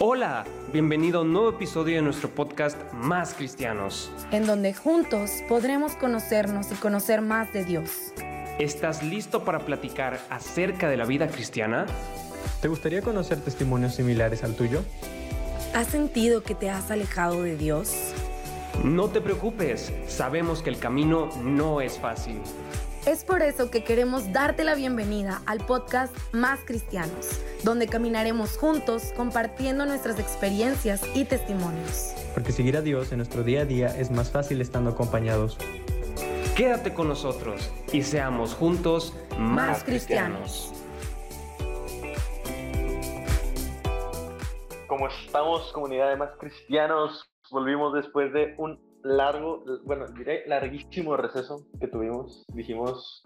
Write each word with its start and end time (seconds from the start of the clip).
Hola, 0.00 0.44
bienvenido 0.72 1.18
a 1.18 1.22
un 1.22 1.32
nuevo 1.32 1.50
episodio 1.50 1.96
de 1.96 2.02
nuestro 2.02 2.30
podcast 2.30 2.78
Más 2.92 3.34
Cristianos. 3.34 4.12
En 4.30 4.46
donde 4.46 4.72
juntos 4.72 5.42
podremos 5.48 5.96
conocernos 5.96 6.70
y 6.70 6.76
conocer 6.76 7.20
más 7.20 7.52
de 7.52 7.64
Dios. 7.64 8.12
¿Estás 8.60 9.02
listo 9.02 9.42
para 9.42 9.58
platicar 9.58 10.20
acerca 10.30 10.88
de 10.88 10.96
la 10.96 11.04
vida 11.04 11.26
cristiana? 11.26 11.84
¿Te 12.62 12.68
gustaría 12.68 13.02
conocer 13.02 13.40
testimonios 13.40 13.96
similares 13.96 14.44
al 14.44 14.54
tuyo? 14.54 14.84
¿Has 15.74 15.88
sentido 15.88 16.44
que 16.44 16.54
te 16.54 16.70
has 16.70 16.92
alejado 16.92 17.42
de 17.42 17.56
Dios? 17.56 18.12
No 18.84 19.08
te 19.08 19.20
preocupes, 19.20 19.92
sabemos 20.06 20.62
que 20.62 20.70
el 20.70 20.78
camino 20.78 21.28
no 21.42 21.80
es 21.80 21.98
fácil. 21.98 22.40
Es 23.08 23.24
por 23.24 23.40
eso 23.40 23.70
que 23.70 23.84
queremos 23.84 24.34
darte 24.34 24.64
la 24.64 24.74
bienvenida 24.74 25.40
al 25.46 25.64
podcast 25.64 26.14
Más 26.34 26.60
Cristianos, 26.66 27.42
donde 27.64 27.86
caminaremos 27.86 28.58
juntos 28.58 29.14
compartiendo 29.16 29.86
nuestras 29.86 30.18
experiencias 30.18 31.02
y 31.14 31.24
testimonios. 31.24 32.12
Porque 32.34 32.52
seguir 32.52 32.76
a 32.76 32.82
Dios 32.82 33.10
en 33.10 33.16
nuestro 33.16 33.44
día 33.44 33.62
a 33.62 33.64
día 33.64 33.86
es 33.98 34.10
más 34.10 34.30
fácil 34.30 34.60
estando 34.60 34.90
acompañados. 34.90 35.56
Quédate 36.54 36.92
con 36.92 37.08
nosotros 37.08 37.72
y 37.94 38.02
seamos 38.02 38.52
juntos 38.52 39.14
más, 39.38 39.78
más 39.78 39.84
cristianos. 39.84 40.74
¿Cómo 44.86 45.08
estamos, 45.08 45.72
comunidad 45.72 46.10
de 46.10 46.16
más 46.16 46.32
cristianos? 46.38 47.26
Volvimos 47.50 47.94
después 47.94 48.34
de 48.34 48.54
un 48.58 48.78
largo, 49.02 49.64
bueno, 49.84 50.06
diré 50.08 50.44
larguísimo 50.46 51.16
receso 51.16 51.66
que 51.80 51.88
tuvimos. 51.88 52.44
Dijimos, 52.54 53.22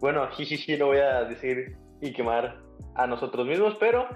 bueno, 0.00 0.28
sí 0.32 0.76
lo 0.76 0.86
voy 0.86 0.98
a 0.98 1.24
decir 1.24 1.76
y 2.00 2.12
quemar 2.12 2.62
a 2.94 3.06
nosotros 3.06 3.46
mismos, 3.46 3.76
pero 3.80 4.06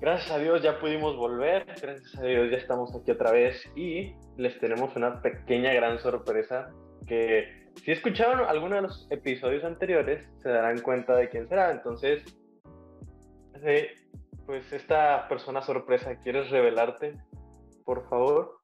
gracias 0.00 0.30
a 0.30 0.38
Dios 0.38 0.62
ya 0.62 0.78
pudimos 0.78 1.16
volver, 1.16 1.64
gracias 1.66 2.16
a 2.18 2.22
Dios 2.22 2.50
ya 2.50 2.56
estamos 2.56 2.94
aquí 2.94 3.10
otra 3.10 3.32
vez 3.32 3.70
y 3.74 4.14
les 4.36 4.58
tenemos 4.60 4.94
una 4.96 5.20
pequeña 5.20 5.72
gran 5.72 5.98
sorpresa 5.98 6.70
que 7.06 7.68
si 7.84 7.92
escucharon 7.92 8.40
alguno 8.48 8.76
de 8.76 8.82
los 8.82 9.06
episodios 9.10 9.64
anteriores 9.64 10.28
se 10.42 10.48
darán 10.48 10.80
cuenta 10.80 11.16
de 11.16 11.28
quién 11.28 11.48
será. 11.48 11.70
Entonces, 11.70 12.24
pues 14.46 14.72
esta 14.72 15.28
persona 15.28 15.62
sorpresa, 15.62 16.16
¿quieres 16.20 16.50
revelarte, 16.50 17.16
por 17.84 18.08
favor? 18.08 18.57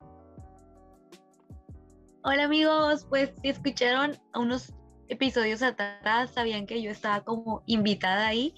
Hola 2.27 2.44
amigos, 2.44 3.06
pues 3.11 3.34
si 3.42 3.50
escucharon 3.50 4.12
unos 4.34 4.72
episodios 5.08 5.62
atrás, 5.62 6.31
sabían 6.31 6.66
que 6.66 6.81
yo 6.81 6.91
estaba 6.91 7.22
como 7.22 7.62
invitada 7.66 8.27
ahí, 8.27 8.55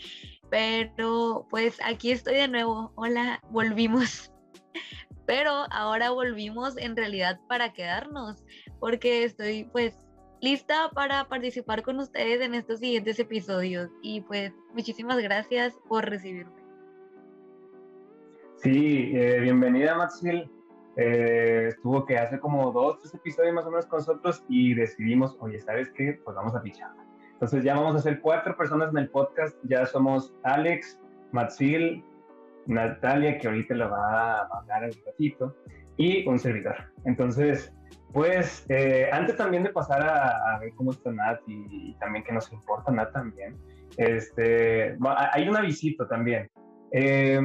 pero 0.50 1.48
pues 1.50 1.80
aquí 1.84 2.12
estoy 2.12 2.36
de 2.36 2.46
nuevo. 2.46 2.92
Hola, 2.94 3.42
volvimos. 3.50 4.32
Pero 5.26 5.50
ahora 5.72 6.10
volvimos 6.10 6.76
en 6.76 6.94
realidad 6.94 7.40
para 7.48 7.72
quedarnos, 7.72 8.44
porque 8.78 9.24
estoy 9.24 9.64
pues 9.64 9.98
lista 10.40 10.88
para 10.94 11.24
participar 11.24 11.82
con 11.82 11.98
ustedes 11.98 12.40
en 12.42 12.54
estos 12.54 12.78
siguientes 12.78 13.18
episodios 13.18 13.90
y 14.00 14.20
pues 14.20 14.52
muchísimas 14.74 15.18
gracias 15.18 15.74
por 15.88 16.08
recibirme. 16.08 16.62
Sí, 18.58 19.10
eh, 19.12 19.40
bienvenida 19.40 19.96
Maxil. 19.96 20.55
Eh, 20.96 21.66
estuvo 21.68 22.06
que 22.06 22.16
hace 22.16 22.40
como 22.40 22.72
dos, 22.72 23.00
tres 23.00 23.14
episodios 23.14 23.54
más 23.54 23.66
o 23.66 23.70
menos 23.70 23.86
con 23.86 23.98
nosotros 23.98 24.44
y 24.48 24.74
decidimos, 24.74 25.36
oye, 25.40 25.60
¿sabes 25.60 25.90
qué? 25.90 26.18
Pues 26.24 26.34
vamos 26.36 26.54
a 26.54 26.62
pichar. 26.62 26.90
Entonces 27.32 27.62
ya 27.62 27.74
vamos 27.74 27.96
a 27.96 27.98
ser 27.98 28.20
cuatro 28.20 28.56
personas 28.56 28.90
en 28.90 28.98
el 28.98 29.10
podcast. 29.10 29.56
Ya 29.64 29.84
somos 29.84 30.34
Alex, 30.42 30.98
Maxil, 31.32 32.02
Natalia, 32.66 33.38
que 33.38 33.46
ahorita 33.46 33.74
lo 33.74 33.90
va 33.90 34.40
a 34.40 34.58
hablar 34.58 34.84
un 34.84 35.04
ratito, 35.04 35.54
y 35.96 36.26
un 36.26 36.38
servidor. 36.38 36.76
Entonces, 37.04 37.72
pues 38.12 38.64
eh, 38.68 39.08
antes 39.12 39.36
también 39.36 39.62
de 39.62 39.70
pasar 39.70 40.02
a, 40.02 40.58
ver 40.58 40.72
cómo 40.74 40.92
está 40.92 41.10
Nat 41.12 41.40
y, 41.46 41.94
también 41.94 42.24
que 42.24 42.32
nos 42.32 42.50
importa 42.52 42.90
Nat 42.90 43.12
también, 43.12 43.56
este, 43.96 44.96
hay 45.32 45.48
una 45.48 45.60
visita 45.60 46.06
también. 46.08 46.50
Eh, 46.92 47.40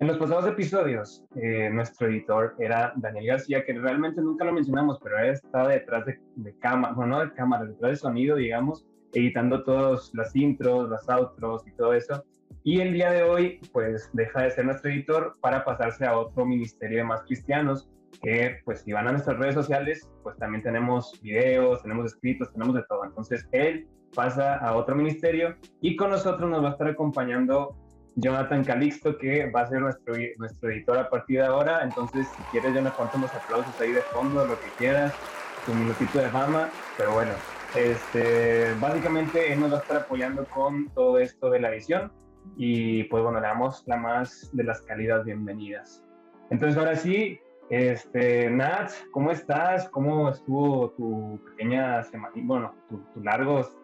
en 0.00 0.06
los 0.06 0.16
pasados 0.16 0.46
episodios, 0.46 1.24
eh, 1.34 1.70
nuestro 1.72 2.08
editor 2.08 2.54
era 2.60 2.92
Daniel 2.96 3.26
García, 3.26 3.64
que 3.64 3.72
realmente 3.72 4.20
nunca 4.20 4.44
lo 4.44 4.52
mencionamos, 4.52 4.98
pero 5.02 5.18
él 5.18 5.30
estaba 5.30 5.68
detrás 5.68 6.04
de, 6.06 6.18
cámara, 6.60 6.94
bueno, 6.94 7.16
no 7.16 7.24
de 7.24 7.32
cámara, 7.32 7.64
detrás 7.64 7.90
de 7.90 7.96
sonido, 7.96 8.36
digamos, 8.36 8.86
editando 9.12 9.64
todos 9.64 10.12
las 10.14 10.36
intros, 10.36 10.88
las 10.88 11.08
outros 11.08 11.66
y 11.66 11.72
todo 11.72 11.94
eso. 11.94 12.24
Y 12.62 12.80
el 12.80 12.92
día 12.92 13.10
de 13.10 13.24
hoy, 13.24 13.60
pues 13.72 14.08
deja 14.12 14.42
de 14.42 14.50
ser 14.52 14.66
nuestro 14.66 14.90
editor 14.90 15.32
para 15.40 15.64
pasarse 15.64 16.06
a 16.06 16.16
otro 16.16 16.46
ministerio 16.46 16.98
de 16.98 17.04
más 17.04 17.22
cristianos, 17.22 17.90
que 18.22 18.60
pues 18.64 18.82
si 18.82 18.92
van 18.92 19.08
a 19.08 19.12
nuestras 19.12 19.36
redes 19.38 19.54
sociales, 19.54 20.08
pues 20.22 20.36
también 20.36 20.62
tenemos 20.62 21.18
videos, 21.22 21.82
tenemos 21.82 22.12
escritos, 22.12 22.52
tenemos 22.52 22.74
de 22.76 22.84
todo. 22.88 23.04
Entonces 23.04 23.48
él 23.50 23.88
pasa 24.14 24.56
a 24.56 24.76
otro 24.76 24.94
ministerio 24.94 25.56
y 25.80 25.96
con 25.96 26.10
nosotros 26.10 26.48
nos 26.48 26.62
va 26.62 26.68
a 26.68 26.72
estar 26.72 26.88
acompañando 26.88 27.76
Jonathan 28.20 28.64
Calixto, 28.64 29.16
que 29.16 29.48
va 29.50 29.62
a 29.62 29.66
ser 29.66 29.80
nuestro, 29.80 30.14
nuestro 30.38 30.70
editor 30.70 30.98
a 30.98 31.08
partir 31.08 31.38
de 31.40 31.46
ahora. 31.46 31.82
Entonces, 31.84 32.34
si 32.34 32.42
quieres, 32.44 32.74
Jonathan, 32.74 33.10
unos 33.14 33.34
aplausos 33.34 33.78
ahí 33.80 33.92
de 33.92 34.02
fondo, 34.04 34.44
lo 34.44 34.60
que 34.60 34.72
quieras, 34.72 35.16
tu 35.64 35.72
minutito 35.74 36.18
de 36.18 36.30
fama. 36.30 36.72
Pero 36.96 37.12
bueno, 37.12 37.36
este, 37.74 38.74
básicamente 38.74 39.52
él 39.52 39.60
nos 39.60 39.72
va 39.72 39.76
a 39.76 39.80
estar 39.80 39.96
apoyando 39.98 40.48
con 40.48 40.92
todo 40.94 41.18
esto 41.18 41.48
de 41.50 41.60
la 41.60 41.70
edición. 41.70 42.12
Y 42.56 43.04
pues 43.04 43.22
bueno, 43.22 43.40
le 43.40 43.46
damos 43.46 43.84
la 43.86 43.96
más 43.96 44.50
de 44.52 44.64
las 44.64 44.82
cálidas 44.82 45.24
bienvenidas. 45.24 46.04
Entonces, 46.50 46.76
ahora 46.76 46.96
sí, 46.96 47.38
este, 47.70 48.50
Nat, 48.50 48.90
¿cómo 49.12 49.30
estás? 49.30 49.88
¿Cómo 49.90 50.30
estuvo 50.30 50.90
tu 50.92 51.40
pequeña 51.50 52.02
semana? 52.02 52.32
Bueno, 52.34 52.74
tu, 52.88 52.98
tu, 53.14 53.22
largos, 53.22 53.76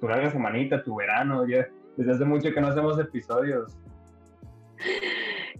tu 0.00 0.06
larga 0.06 0.30
semanita, 0.30 0.84
tu 0.84 0.94
verano. 0.94 1.44
Ya, 1.48 1.66
desde 1.96 2.12
hace 2.12 2.24
mucho 2.24 2.52
que 2.52 2.60
no 2.60 2.68
hacemos 2.68 2.98
episodios. 2.98 3.72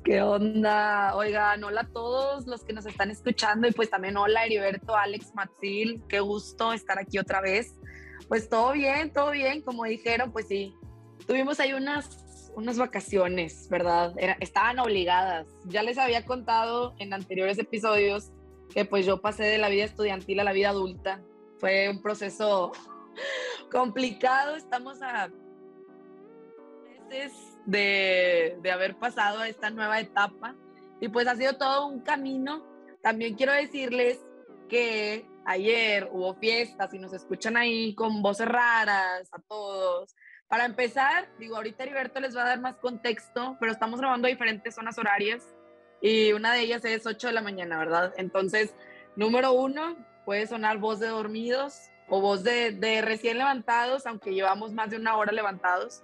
¿Qué 0.04 0.20
onda? 0.20 1.14
Oigan, 1.16 1.64
hola 1.64 1.82
a 1.82 1.88
todos 1.88 2.46
los 2.46 2.62
que 2.62 2.72
nos 2.72 2.84
están 2.84 3.10
escuchando 3.10 3.66
y 3.66 3.72
pues 3.72 3.88
también 3.88 4.16
hola 4.16 4.44
Heriberto, 4.44 4.94
Alex, 4.94 5.34
Matzil, 5.34 6.02
qué 6.08 6.20
gusto 6.20 6.72
estar 6.72 6.98
aquí 6.98 7.18
otra 7.18 7.40
vez. 7.40 7.74
Pues 8.28 8.48
todo 8.48 8.72
bien, 8.72 9.12
todo 9.12 9.30
bien, 9.30 9.62
como 9.62 9.84
dijeron, 9.84 10.30
pues 10.30 10.48
sí, 10.48 10.74
tuvimos 11.26 11.58
ahí 11.60 11.72
unas, 11.72 12.50
unas 12.54 12.78
vacaciones, 12.78 13.68
¿verdad? 13.70 14.14
estaban 14.40 14.78
obligadas. 14.78 15.46
Ya 15.66 15.82
les 15.82 15.96
había 15.96 16.24
contado 16.24 16.94
en 16.98 17.14
anteriores 17.14 17.58
episodios 17.58 18.30
que 18.74 18.84
pues 18.84 19.06
yo 19.06 19.20
pasé 19.20 19.44
de 19.44 19.58
la 19.58 19.68
vida 19.68 19.84
estudiantil 19.84 20.40
a 20.40 20.44
la 20.44 20.52
vida 20.52 20.70
adulta. 20.70 21.22
Fue 21.58 21.88
un 21.88 22.02
proceso 22.02 22.72
complicado, 23.70 24.56
estamos 24.56 25.00
a 25.00 25.30
de, 27.09 28.59
de 28.60 28.72
haber 28.72 28.97
pasado 28.97 29.41
a 29.41 29.48
esta 29.48 29.70
nueva 29.70 30.00
etapa 30.00 30.54
y 31.00 31.09
pues 31.09 31.26
ha 31.26 31.37
sido 31.37 31.56
todo 31.56 31.87
un 31.87 32.00
camino. 32.00 32.65
También 33.03 33.34
quiero 33.34 33.53
decirles 33.53 34.20
que 34.69 35.26
ayer 35.44 36.09
hubo 36.10 36.34
fiestas 36.34 36.93
y 36.94 36.98
nos 36.98 37.12
escuchan 37.12 37.56
ahí 37.56 37.94
con 37.94 38.22
voces 38.22 38.48
raras 38.48 39.28
a 39.32 39.38
todos. 39.41 40.14
Para 40.48 40.64
empezar, 40.64 41.28
digo, 41.38 41.56
ahorita 41.56 41.82
Heriberto 41.82 42.20
les 42.20 42.37
va 42.37 42.43
a 42.43 42.48
dar 42.48 42.60
más 42.60 42.76
contexto, 42.76 43.56
pero 43.60 43.72
estamos 43.72 44.00
grabando 44.00 44.28
diferentes 44.28 44.75
zonas 44.75 44.98
horarias 44.98 45.43
y 46.00 46.32
una 46.32 46.53
de 46.53 46.60
ellas 46.60 46.84
es 46.84 47.06
8 47.06 47.28
de 47.28 47.32
la 47.32 47.41
mañana, 47.43 47.78
¿verdad? 47.78 48.12
Entonces, 48.16 48.75
número 49.16 49.53
uno, 49.53 49.97
puede 50.25 50.47
sonar 50.47 50.78
voz 50.78 51.00
de 51.00 51.09
dormidos 51.09 51.91
o 52.09 52.20
voz 52.20 52.44
de, 52.44 52.72
de 52.72 53.00
recién 53.00 53.38
levantados, 53.38 54.06
aunque 54.06 54.34
llevamos 54.34 54.72
más 54.72 54.91
de 54.91 54.97
una 54.97 55.17
hora 55.17 55.32
levantados. 55.32 56.02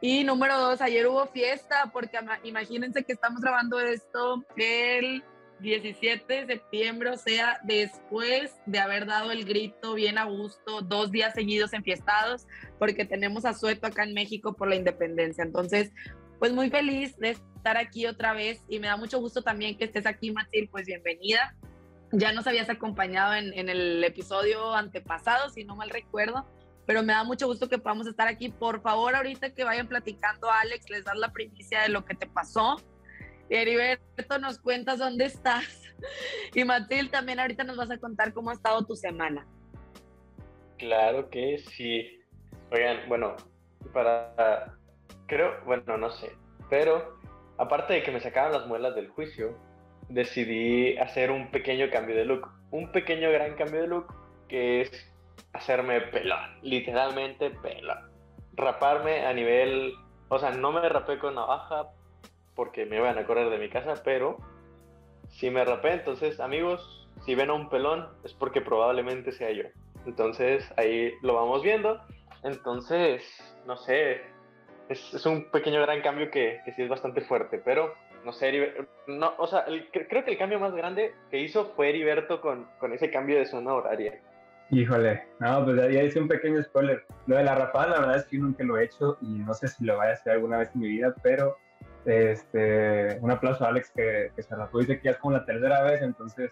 Y 0.00 0.24
número 0.24 0.58
dos, 0.58 0.80
ayer 0.82 1.06
hubo 1.06 1.26
fiesta, 1.26 1.90
porque 1.92 2.18
imagínense 2.44 3.02
que 3.02 3.14
estamos 3.14 3.40
grabando 3.40 3.80
esto 3.80 4.44
el 4.56 5.24
17 5.60 6.32
de 6.32 6.46
septiembre, 6.46 7.10
o 7.10 7.16
sea, 7.16 7.60
después 7.64 8.54
de 8.66 8.78
haber 8.78 9.06
dado 9.06 9.30
el 9.30 9.46
grito 9.46 9.94
bien 9.94 10.18
a 10.18 10.24
gusto, 10.24 10.82
dos 10.82 11.10
días 11.10 11.32
seguidos 11.32 11.72
enfiestados, 11.72 12.46
porque 12.78 13.06
tenemos 13.06 13.46
a 13.46 13.54
Sueto 13.54 13.86
acá 13.86 14.04
en 14.04 14.12
México 14.12 14.52
por 14.54 14.68
la 14.68 14.76
independencia. 14.76 15.42
Entonces, 15.42 15.92
pues 16.38 16.52
muy 16.52 16.68
feliz 16.68 17.16
de 17.16 17.30
estar 17.30 17.78
aquí 17.78 18.06
otra 18.06 18.34
vez 18.34 18.62
y 18.68 18.78
me 18.78 18.88
da 18.88 18.98
mucho 18.98 19.18
gusto 19.18 19.40
también 19.40 19.78
que 19.78 19.84
estés 19.84 20.04
aquí, 20.04 20.30
Matil, 20.30 20.68
pues 20.68 20.86
bienvenida. 20.86 21.56
Ya 22.12 22.32
nos 22.32 22.46
habías 22.46 22.68
acompañado 22.68 23.34
en, 23.34 23.54
en 23.58 23.70
el 23.70 24.04
episodio 24.04 24.74
antepasado, 24.74 25.48
si 25.48 25.64
no 25.64 25.74
mal 25.74 25.88
recuerdo 25.88 26.46
pero 26.86 27.02
me 27.02 27.12
da 27.12 27.24
mucho 27.24 27.46
gusto 27.46 27.68
que 27.68 27.78
podamos 27.78 28.06
estar 28.06 28.28
aquí. 28.28 28.48
Por 28.48 28.80
favor, 28.80 29.14
ahorita 29.14 29.50
que 29.50 29.64
vayan 29.64 29.88
platicando, 29.88 30.50
Alex, 30.50 30.88
les 30.88 31.04
das 31.04 31.16
la 31.16 31.32
primicia 31.32 31.82
de 31.82 31.88
lo 31.88 32.04
que 32.04 32.14
te 32.14 32.26
pasó. 32.26 32.76
Heriberto, 33.50 34.38
nos 34.38 34.58
cuentas 34.58 34.98
dónde 34.98 35.26
estás. 35.26 35.82
Y 36.54 36.64
Matil, 36.64 37.10
también 37.10 37.40
ahorita 37.40 37.64
nos 37.64 37.76
vas 37.76 37.90
a 37.90 37.98
contar 37.98 38.32
cómo 38.32 38.50
ha 38.50 38.54
estado 38.54 38.84
tu 38.84 38.94
semana. 38.94 39.46
Claro 40.78 41.30
que 41.30 41.58
sí. 41.58 42.20
Oigan, 42.70 43.08
bueno, 43.08 43.36
para. 43.92 44.76
Creo, 45.26 45.56
bueno, 45.64 45.96
no 45.96 46.10
sé, 46.10 46.30
pero 46.70 47.18
aparte 47.58 47.94
de 47.94 48.02
que 48.02 48.12
me 48.12 48.20
sacaban 48.20 48.52
las 48.52 48.66
muelas 48.66 48.94
del 48.94 49.08
juicio, 49.08 49.58
decidí 50.08 50.96
hacer 50.98 51.30
un 51.30 51.50
pequeño 51.50 51.90
cambio 51.90 52.14
de 52.14 52.24
look. 52.24 52.48
Un 52.70 52.92
pequeño 52.92 53.30
gran 53.30 53.56
cambio 53.56 53.80
de 53.80 53.88
look 53.88 54.14
que 54.48 54.82
es 54.82 55.12
hacerme 55.52 56.00
pelón, 56.00 56.58
literalmente 56.62 57.50
pelón. 57.50 58.10
Raparme 58.54 59.26
a 59.26 59.32
nivel, 59.32 59.94
o 60.28 60.38
sea, 60.38 60.50
no 60.50 60.72
me 60.72 60.88
rapé 60.88 61.18
con 61.18 61.34
navaja 61.34 61.88
porque 62.54 62.86
me 62.86 62.96
iban 62.96 63.18
a 63.18 63.26
correr 63.26 63.50
de 63.50 63.58
mi 63.58 63.68
casa, 63.68 63.94
pero 64.04 64.38
si 65.28 65.50
me 65.50 65.64
rapé, 65.64 65.92
entonces 65.92 66.40
amigos, 66.40 67.08
si 67.24 67.34
ven 67.34 67.50
a 67.50 67.54
un 67.54 67.68
pelón 67.68 68.08
es 68.24 68.32
porque 68.32 68.60
probablemente 68.60 69.32
sea 69.32 69.50
yo. 69.50 69.64
Entonces 70.06 70.72
ahí 70.76 71.12
lo 71.22 71.34
vamos 71.34 71.62
viendo. 71.62 72.00
Entonces, 72.42 73.22
no 73.66 73.76
sé, 73.76 74.22
es, 74.88 75.26
un 75.26 75.50
pequeño 75.50 75.82
gran 75.82 76.00
cambio 76.00 76.30
que, 76.30 76.60
que, 76.64 76.72
sí 76.72 76.82
es 76.82 76.88
bastante 76.88 77.20
fuerte, 77.22 77.60
pero 77.64 77.94
no 78.24 78.32
sé, 78.32 78.72
no, 79.06 79.34
o 79.38 79.46
sea, 79.46 79.64
creo 79.92 80.24
que 80.24 80.30
el 80.30 80.38
cambio 80.38 80.60
más 80.60 80.74
grande 80.74 81.14
que 81.30 81.40
hizo 81.40 81.66
fue 81.74 81.90
Heriberto 81.90 82.40
con, 82.40 82.68
con 82.78 82.92
ese 82.92 83.10
cambio 83.10 83.38
de 83.38 83.46
zona 83.46 83.74
horaria. 83.74 84.20
Híjole, 84.70 85.22
no, 85.38 85.64
pues 85.64 85.76
ya, 85.76 86.02
hice 86.02 86.20
un 86.20 86.26
pequeño 86.26 86.60
spoiler. 86.62 87.04
Lo 87.26 87.36
de 87.36 87.44
la 87.44 87.54
rapada, 87.54 87.90
la 87.90 88.00
verdad 88.00 88.16
es 88.16 88.24
que 88.24 88.36
yo 88.36 88.42
nunca 88.42 88.64
lo 88.64 88.76
he 88.76 88.84
hecho 88.84 89.16
y 89.20 89.38
no 89.38 89.54
sé 89.54 89.68
si 89.68 89.84
lo 89.84 89.96
vaya 89.96 90.10
a 90.10 90.14
hacer 90.14 90.32
alguna 90.32 90.58
vez 90.58 90.70
en 90.74 90.80
mi 90.80 90.88
vida, 90.88 91.14
pero 91.22 91.56
este, 92.04 93.18
un 93.20 93.30
aplauso 93.30 93.64
a 93.64 93.68
Alex 93.68 93.92
que, 93.94 94.32
que 94.34 94.42
se 94.42 94.56
rapó. 94.56 94.80
Dice 94.80 94.98
que 94.98 95.04
ya 95.04 95.10
es 95.12 95.18
como 95.18 95.36
la 95.36 95.44
tercera 95.44 95.82
vez, 95.82 96.02
entonces, 96.02 96.50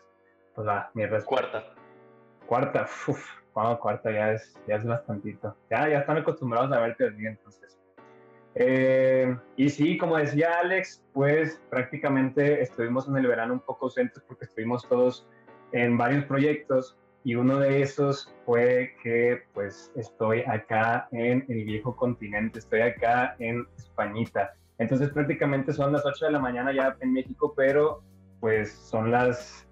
pues 0.55 0.67
va, 0.67 0.91
mi 0.95 1.07
respuesta. 1.07 1.51
Cuarta. 1.51 1.75
Cuarta, 2.47 2.83
uff, 3.09 3.27
wow, 3.55 3.79
cuarta 3.79 4.13
ya 4.13 4.33
es, 4.33 4.57
ya 4.69 4.77
es 4.77 4.85
bastantito. 4.85 5.57
Ya, 5.71 5.89
ya 5.89 5.99
están 6.01 6.19
acostumbrados 6.19 6.71
a 6.71 6.81
verte 6.81 7.09
así, 7.09 7.27
entonces. 7.27 7.81
Eh, 8.55 9.37
y 9.57 9.69
sí, 9.71 9.99
como 9.99 10.17
decía 10.17 10.61
Alex, 10.61 11.03
pues 11.13 11.61
prácticamente 11.71 12.63
estuvimos 12.63 13.09
en 13.09 13.17
el 13.17 13.27
verano 13.27 13.55
un 13.55 13.61
poco 13.61 13.87
ausentes 13.87 14.23
porque 14.29 14.45
estuvimos 14.45 14.89
todos 14.89 15.29
en 15.73 15.99
varios 15.99 16.25
proyectos 16.27 16.97
y 17.25 17.35
uno 17.35 17.59
de 17.59 17.81
esos 17.81 18.33
fue 18.45 18.95
que 19.03 19.43
pues 19.55 19.91
estoy 19.97 20.43
acá 20.43 21.09
en 21.11 21.45
el 21.49 21.65
viejo 21.65 21.97
continente, 21.97 22.59
estoy 22.59 22.83
acá 22.83 23.35
en 23.39 23.67
Españita. 23.79 24.55
Entonces 24.79 25.09
prácticamente 25.11 25.73
son 25.73 25.93
las 25.93 26.05
8 26.05 26.27
de 26.27 26.33
la 26.33 26.39
mañana 26.39 26.73
ya 26.73 26.97
en 27.01 27.15
México, 27.15 27.55
pero 27.57 28.03
pues 28.41 28.73
son 28.73 29.11
las 29.11 29.67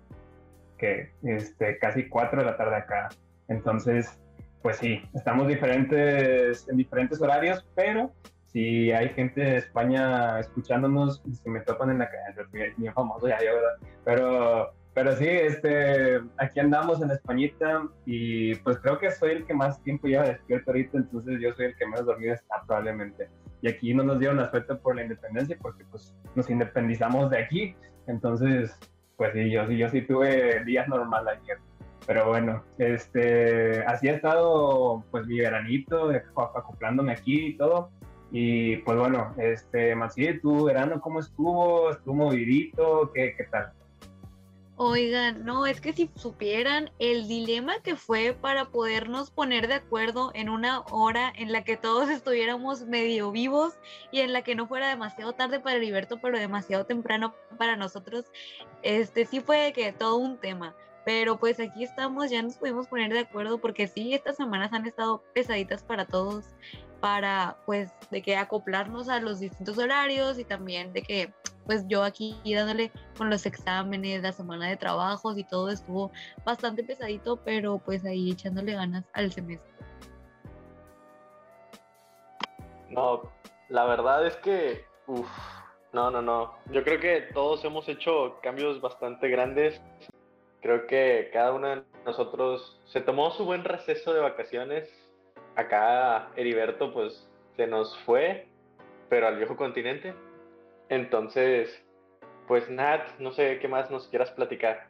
que 0.78 1.12
este, 1.22 1.78
casi 1.78 2.08
4 2.08 2.40
de 2.40 2.46
la 2.46 2.56
tarde 2.56 2.76
acá. 2.76 3.10
Entonces, 3.48 4.18
pues 4.62 4.78
sí, 4.78 5.02
estamos 5.12 5.46
diferentes 5.46 6.66
en 6.68 6.78
diferentes 6.78 7.20
horarios, 7.20 7.66
pero 7.74 8.12
si 8.46 8.92
hay 8.92 9.10
gente 9.10 9.42
de 9.42 9.56
España 9.58 10.40
escuchándonos 10.40 11.22
se 11.42 11.50
me 11.50 11.60
topan 11.60 11.90
en 11.90 11.98
la 11.98 12.08
calle, 12.08 12.74
bien 12.78 12.94
famoso 12.94 13.28
ya 13.28 13.38
yo, 13.40 13.54
¿verdad? 13.54 13.90
Pero, 14.04 14.74
pero 14.94 15.16
sí, 15.16 15.26
este, 15.26 16.20
aquí 16.36 16.60
andamos 16.60 17.00
en 17.00 17.10
Españita 17.10 17.88
y 18.04 18.54
pues 18.56 18.78
creo 18.78 18.98
que 18.98 19.10
soy 19.10 19.30
el 19.30 19.46
que 19.46 19.54
más 19.54 19.82
tiempo 19.82 20.06
lleva 20.06 20.24
despierto 20.24 20.70
ahorita, 20.70 20.98
entonces 20.98 21.40
yo 21.40 21.52
soy 21.54 21.66
el 21.66 21.76
que 21.76 21.86
menos 21.86 22.04
dormido 22.04 22.34
está 22.34 22.62
probablemente. 22.66 23.28
Y 23.62 23.68
aquí 23.68 23.94
no 23.94 24.02
nos 24.02 24.18
dieron 24.18 24.36
la 24.36 24.50
suerte 24.50 24.74
por 24.74 24.96
la 24.96 25.02
independencia 25.02 25.56
porque 25.62 25.84
pues 25.90 26.14
nos 26.34 26.50
independizamos 26.50 27.30
de 27.30 27.38
aquí, 27.38 27.74
entonces 28.06 28.78
pues 29.16 29.32
sí, 29.32 29.50
yo 29.50 29.88
sí, 29.88 30.02
tuve 30.02 30.62
días 30.64 30.88
normal 30.88 31.26
ayer. 31.28 31.58
Pero 32.06 32.28
bueno, 32.28 32.64
este, 32.78 33.84
así 33.84 34.08
ha 34.08 34.14
estado 34.14 35.04
pues 35.10 35.26
mi 35.26 35.38
veranito, 35.38 36.10
acoplándome 36.36 37.12
aquí 37.12 37.46
y 37.46 37.56
todo. 37.56 37.90
Y 38.30 38.78
pues 38.78 38.98
bueno, 38.98 39.32
este, 39.38 39.94
Maciel, 39.94 40.40
tu 40.40 40.64
verano, 40.64 41.00
¿cómo 41.00 41.20
estuvo? 41.20 41.90
¿Estuvo 41.90 42.14
movidito? 42.14 43.12
¿Qué, 43.14 43.34
qué 43.36 43.44
tal? 43.44 43.72
Oigan, 44.76 45.44
no, 45.44 45.66
es 45.66 45.82
que 45.82 45.92
si 45.92 46.10
supieran 46.16 46.90
el 46.98 47.28
dilema 47.28 47.80
que 47.80 47.94
fue 47.94 48.34
para 48.38 48.64
podernos 48.70 49.30
poner 49.30 49.68
de 49.68 49.74
acuerdo 49.74 50.30
en 50.34 50.48
una 50.48 50.80
hora 50.90 51.30
en 51.36 51.52
la 51.52 51.62
que 51.62 51.76
todos 51.76 52.08
estuviéramos 52.08 52.86
medio 52.86 53.30
vivos 53.30 53.74
y 54.10 54.20
en 54.20 54.32
la 54.32 54.42
que 54.42 54.54
no 54.54 54.66
fuera 54.66 54.88
demasiado 54.88 55.34
tarde 55.34 55.60
para 55.60 55.76
Heriberto, 55.76 56.20
pero 56.20 56.38
demasiado 56.38 56.86
temprano 56.86 57.34
para 57.58 57.76
nosotros, 57.76 58.24
este 58.82 59.26
sí 59.26 59.40
fue 59.40 59.72
que 59.74 59.92
todo 59.92 60.16
un 60.16 60.38
tema. 60.38 60.74
Pero 61.04 61.38
pues 61.38 61.60
aquí 61.60 61.84
estamos, 61.84 62.30
ya 62.30 62.42
nos 62.42 62.56
pudimos 62.56 62.86
poner 62.86 63.12
de 63.12 63.20
acuerdo 63.20 63.58
porque 63.58 63.88
sí, 63.88 64.14
estas 64.14 64.36
semanas 64.36 64.72
han 64.72 64.86
estado 64.86 65.22
pesaditas 65.34 65.82
para 65.82 66.06
todos 66.06 66.46
para 67.00 67.58
pues 67.66 67.90
de 68.12 68.22
que 68.22 68.36
acoplarnos 68.36 69.08
a 69.08 69.18
los 69.18 69.40
distintos 69.40 69.76
horarios 69.76 70.38
y 70.38 70.44
también 70.44 70.92
de 70.92 71.02
que 71.02 71.34
pues 71.66 71.86
yo 71.88 72.02
aquí 72.02 72.36
dándole 72.44 72.90
con 73.16 73.30
los 73.30 73.46
exámenes, 73.46 74.22
la 74.22 74.32
semana 74.32 74.68
de 74.68 74.76
trabajos 74.76 75.38
y 75.38 75.44
todo 75.44 75.70
estuvo 75.70 76.10
bastante 76.44 76.84
pesadito, 76.84 77.36
pero 77.36 77.78
pues 77.78 78.04
ahí 78.04 78.30
echándole 78.30 78.72
ganas 78.72 79.04
al 79.12 79.32
semestre. 79.32 79.70
No, 82.90 83.22
la 83.68 83.84
verdad 83.86 84.26
es 84.26 84.36
que, 84.36 84.84
uff, 85.06 85.28
no, 85.92 86.10
no, 86.10 86.20
no. 86.20 86.54
Yo 86.70 86.84
creo 86.84 87.00
que 87.00 87.22
todos 87.32 87.64
hemos 87.64 87.88
hecho 87.88 88.38
cambios 88.42 88.80
bastante 88.80 89.28
grandes. 89.28 89.80
Creo 90.60 90.86
que 90.86 91.30
cada 91.32 91.52
uno 91.52 91.68
de 91.68 91.82
nosotros 92.04 92.80
se 92.84 93.00
tomó 93.00 93.30
su 93.30 93.44
buen 93.44 93.64
receso 93.64 94.12
de 94.12 94.20
vacaciones 94.20 94.88
acá 95.56 96.30
Heriberto 96.36 96.92
pues 96.92 97.28
se 97.56 97.66
nos 97.66 97.96
fue, 98.00 98.46
pero 99.08 99.28
al 99.28 99.36
viejo 99.36 99.56
continente. 99.56 100.14
Entonces, 100.88 101.82
pues 102.46 102.68
Nat, 102.68 103.18
no 103.18 103.32
sé 103.32 103.58
qué 103.60 103.68
más 103.68 103.90
nos 103.90 104.08
quieras 104.08 104.30
platicar. 104.30 104.88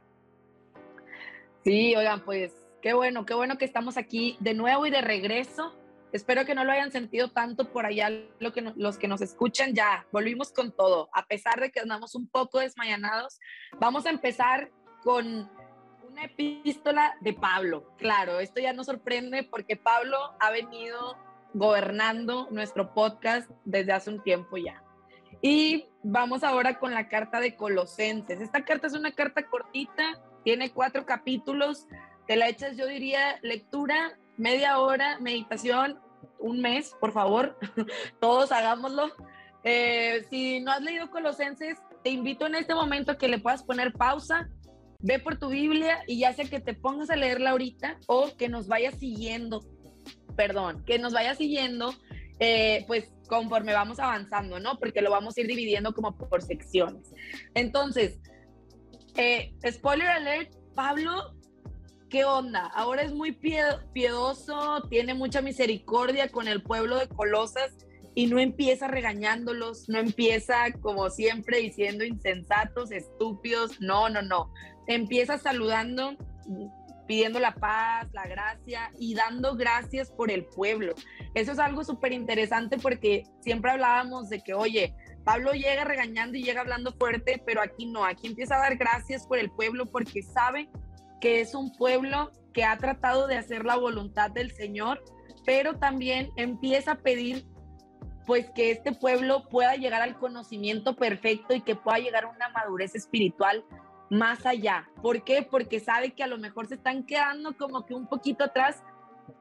Sí, 1.64 1.94
oigan, 1.94 2.24
pues 2.24 2.52
qué 2.80 2.92
bueno, 2.92 3.24
qué 3.24 3.34
bueno 3.34 3.56
que 3.56 3.64
estamos 3.64 3.96
aquí 3.96 4.36
de 4.40 4.54
nuevo 4.54 4.86
y 4.86 4.90
de 4.90 5.00
regreso. 5.00 5.72
Espero 6.12 6.44
que 6.44 6.54
no 6.54 6.64
lo 6.64 6.72
hayan 6.72 6.92
sentido 6.92 7.30
tanto 7.30 7.72
por 7.72 7.86
allá 7.86 8.10
lo 8.38 8.52
que 8.52 8.60
los 8.76 8.98
que 8.98 9.08
nos 9.08 9.22
escuchan. 9.22 9.74
Ya, 9.74 10.06
volvimos 10.12 10.52
con 10.52 10.72
todo. 10.72 11.08
A 11.12 11.24
pesar 11.24 11.60
de 11.60 11.70
que 11.70 11.80
andamos 11.80 12.14
un 12.14 12.28
poco 12.28 12.58
desmayanados, 12.58 13.38
vamos 13.78 14.04
a 14.04 14.10
empezar 14.10 14.70
con 15.02 15.50
una 16.06 16.24
epístola 16.24 17.16
de 17.20 17.32
Pablo. 17.32 17.94
Claro, 17.96 18.40
esto 18.40 18.60
ya 18.60 18.72
nos 18.72 18.86
sorprende 18.86 19.42
porque 19.44 19.76
Pablo 19.76 20.18
ha 20.38 20.50
venido 20.50 21.16
gobernando 21.54 22.48
nuestro 22.50 22.92
podcast 22.92 23.50
desde 23.64 23.92
hace 23.92 24.10
un 24.10 24.22
tiempo 24.22 24.56
ya. 24.56 24.82
Y 25.42 25.86
vamos 26.04 26.44
ahora 26.44 26.78
con 26.78 26.94
la 26.94 27.08
carta 27.08 27.40
de 27.40 27.56
Colosenses. 27.56 28.40
Esta 28.40 28.64
carta 28.64 28.86
es 28.86 28.94
una 28.94 29.10
carta 29.10 29.44
cortita, 29.46 30.20
tiene 30.44 30.70
cuatro 30.70 31.04
capítulos. 31.04 31.88
Te 32.28 32.36
la 32.36 32.48
echas, 32.48 32.76
yo 32.76 32.86
diría, 32.86 33.40
lectura, 33.42 34.16
media 34.36 34.78
hora, 34.78 35.18
meditación, 35.18 35.98
un 36.38 36.60
mes, 36.60 36.94
por 37.00 37.12
favor. 37.12 37.58
Todos 38.20 38.52
hagámoslo. 38.52 39.10
Eh, 39.64 40.24
si 40.30 40.60
no 40.60 40.70
has 40.70 40.80
leído 40.80 41.10
Colosenses, 41.10 41.78
te 42.04 42.10
invito 42.10 42.46
en 42.46 42.54
este 42.54 42.74
momento 42.74 43.12
a 43.12 43.18
que 43.18 43.28
le 43.28 43.38
puedas 43.38 43.64
poner 43.64 43.92
pausa, 43.92 44.48
ve 45.00 45.18
por 45.18 45.38
tu 45.38 45.48
Biblia 45.48 46.04
y 46.06 46.20
ya 46.20 46.32
sea 46.32 46.44
que 46.44 46.60
te 46.60 46.74
pongas 46.74 47.10
a 47.10 47.16
leerla 47.16 47.50
ahorita 47.50 47.98
o 48.06 48.36
que 48.36 48.48
nos 48.48 48.68
vayas 48.68 48.98
siguiendo, 48.98 49.64
perdón, 50.36 50.84
que 50.84 51.00
nos 51.00 51.12
vayas 51.12 51.38
siguiendo, 51.38 51.94
eh, 52.44 52.84
pues 52.88 53.08
conforme 53.28 53.72
vamos 53.72 54.00
avanzando, 54.00 54.58
¿no? 54.58 54.76
Porque 54.80 55.00
lo 55.00 55.12
vamos 55.12 55.36
a 55.36 55.40
ir 55.42 55.46
dividiendo 55.46 55.94
como 55.94 56.18
por 56.18 56.42
secciones. 56.42 57.14
Entonces, 57.54 58.18
eh, 59.16 59.54
spoiler 59.70 60.08
alert, 60.08 60.52
Pablo, 60.74 61.36
¿qué 62.10 62.24
onda? 62.24 62.66
Ahora 62.74 63.02
es 63.02 63.14
muy 63.14 63.30
piedoso, 63.30 64.82
tiene 64.90 65.14
mucha 65.14 65.40
misericordia 65.40 66.30
con 66.30 66.48
el 66.48 66.64
pueblo 66.64 66.98
de 66.98 67.06
Colosas 67.06 67.76
y 68.16 68.26
no 68.26 68.40
empieza 68.40 68.88
regañándolos, 68.88 69.88
no 69.88 70.00
empieza 70.00 70.72
como 70.80 71.10
siempre 71.10 71.58
diciendo 71.58 72.04
insensatos, 72.04 72.90
estúpidos, 72.90 73.80
no, 73.80 74.08
no, 74.08 74.20
no 74.22 74.50
empieza 74.88 75.38
saludando, 75.38 76.16
pidiendo 77.06 77.38
la 77.40 77.54
paz, 77.54 78.08
la 78.12 78.26
gracia 78.26 78.90
y 78.98 79.14
dando 79.14 79.56
gracias 79.56 80.10
por 80.10 80.30
el 80.30 80.44
pueblo. 80.46 80.94
Eso 81.34 81.52
es 81.52 81.58
algo 81.58 81.84
súper 81.84 82.12
interesante 82.12 82.78
porque 82.78 83.24
siempre 83.40 83.70
hablábamos 83.70 84.28
de 84.28 84.40
que, 84.40 84.54
oye, 84.54 84.94
Pablo 85.24 85.52
llega 85.52 85.84
regañando 85.84 86.36
y 86.36 86.42
llega 86.42 86.60
hablando 86.60 86.92
fuerte, 86.92 87.42
pero 87.44 87.60
aquí 87.60 87.86
no, 87.86 88.04
aquí 88.04 88.26
empieza 88.26 88.56
a 88.56 88.60
dar 88.60 88.76
gracias 88.76 89.26
por 89.26 89.38
el 89.38 89.50
pueblo 89.50 89.86
porque 89.86 90.22
sabe 90.22 90.68
que 91.20 91.40
es 91.40 91.54
un 91.54 91.72
pueblo 91.72 92.32
que 92.52 92.64
ha 92.64 92.76
tratado 92.76 93.26
de 93.26 93.36
hacer 93.36 93.64
la 93.64 93.76
voluntad 93.76 94.30
del 94.30 94.50
Señor, 94.52 95.02
pero 95.46 95.78
también 95.78 96.30
empieza 96.36 96.92
a 96.92 96.98
pedir 96.98 97.46
pues 98.26 98.50
que 98.50 98.70
este 98.70 98.92
pueblo 98.92 99.48
pueda 99.48 99.74
llegar 99.74 100.02
al 100.02 100.16
conocimiento 100.16 100.96
perfecto 100.96 101.54
y 101.54 101.60
que 101.60 101.74
pueda 101.74 101.98
llegar 101.98 102.24
a 102.24 102.28
una 102.28 102.48
madurez 102.50 102.94
espiritual 102.94 103.64
más 104.12 104.44
allá. 104.44 104.90
¿Por 105.00 105.24
qué? 105.24 105.42
Porque 105.42 105.80
sabe 105.80 106.12
que 106.12 106.22
a 106.22 106.26
lo 106.26 106.36
mejor 106.36 106.66
se 106.66 106.74
están 106.74 107.04
quedando 107.04 107.56
como 107.56 107.86
que 107.86 107.94
un 107.94 108.06
poquito 108.06 108.44
atrás 108.44 108.82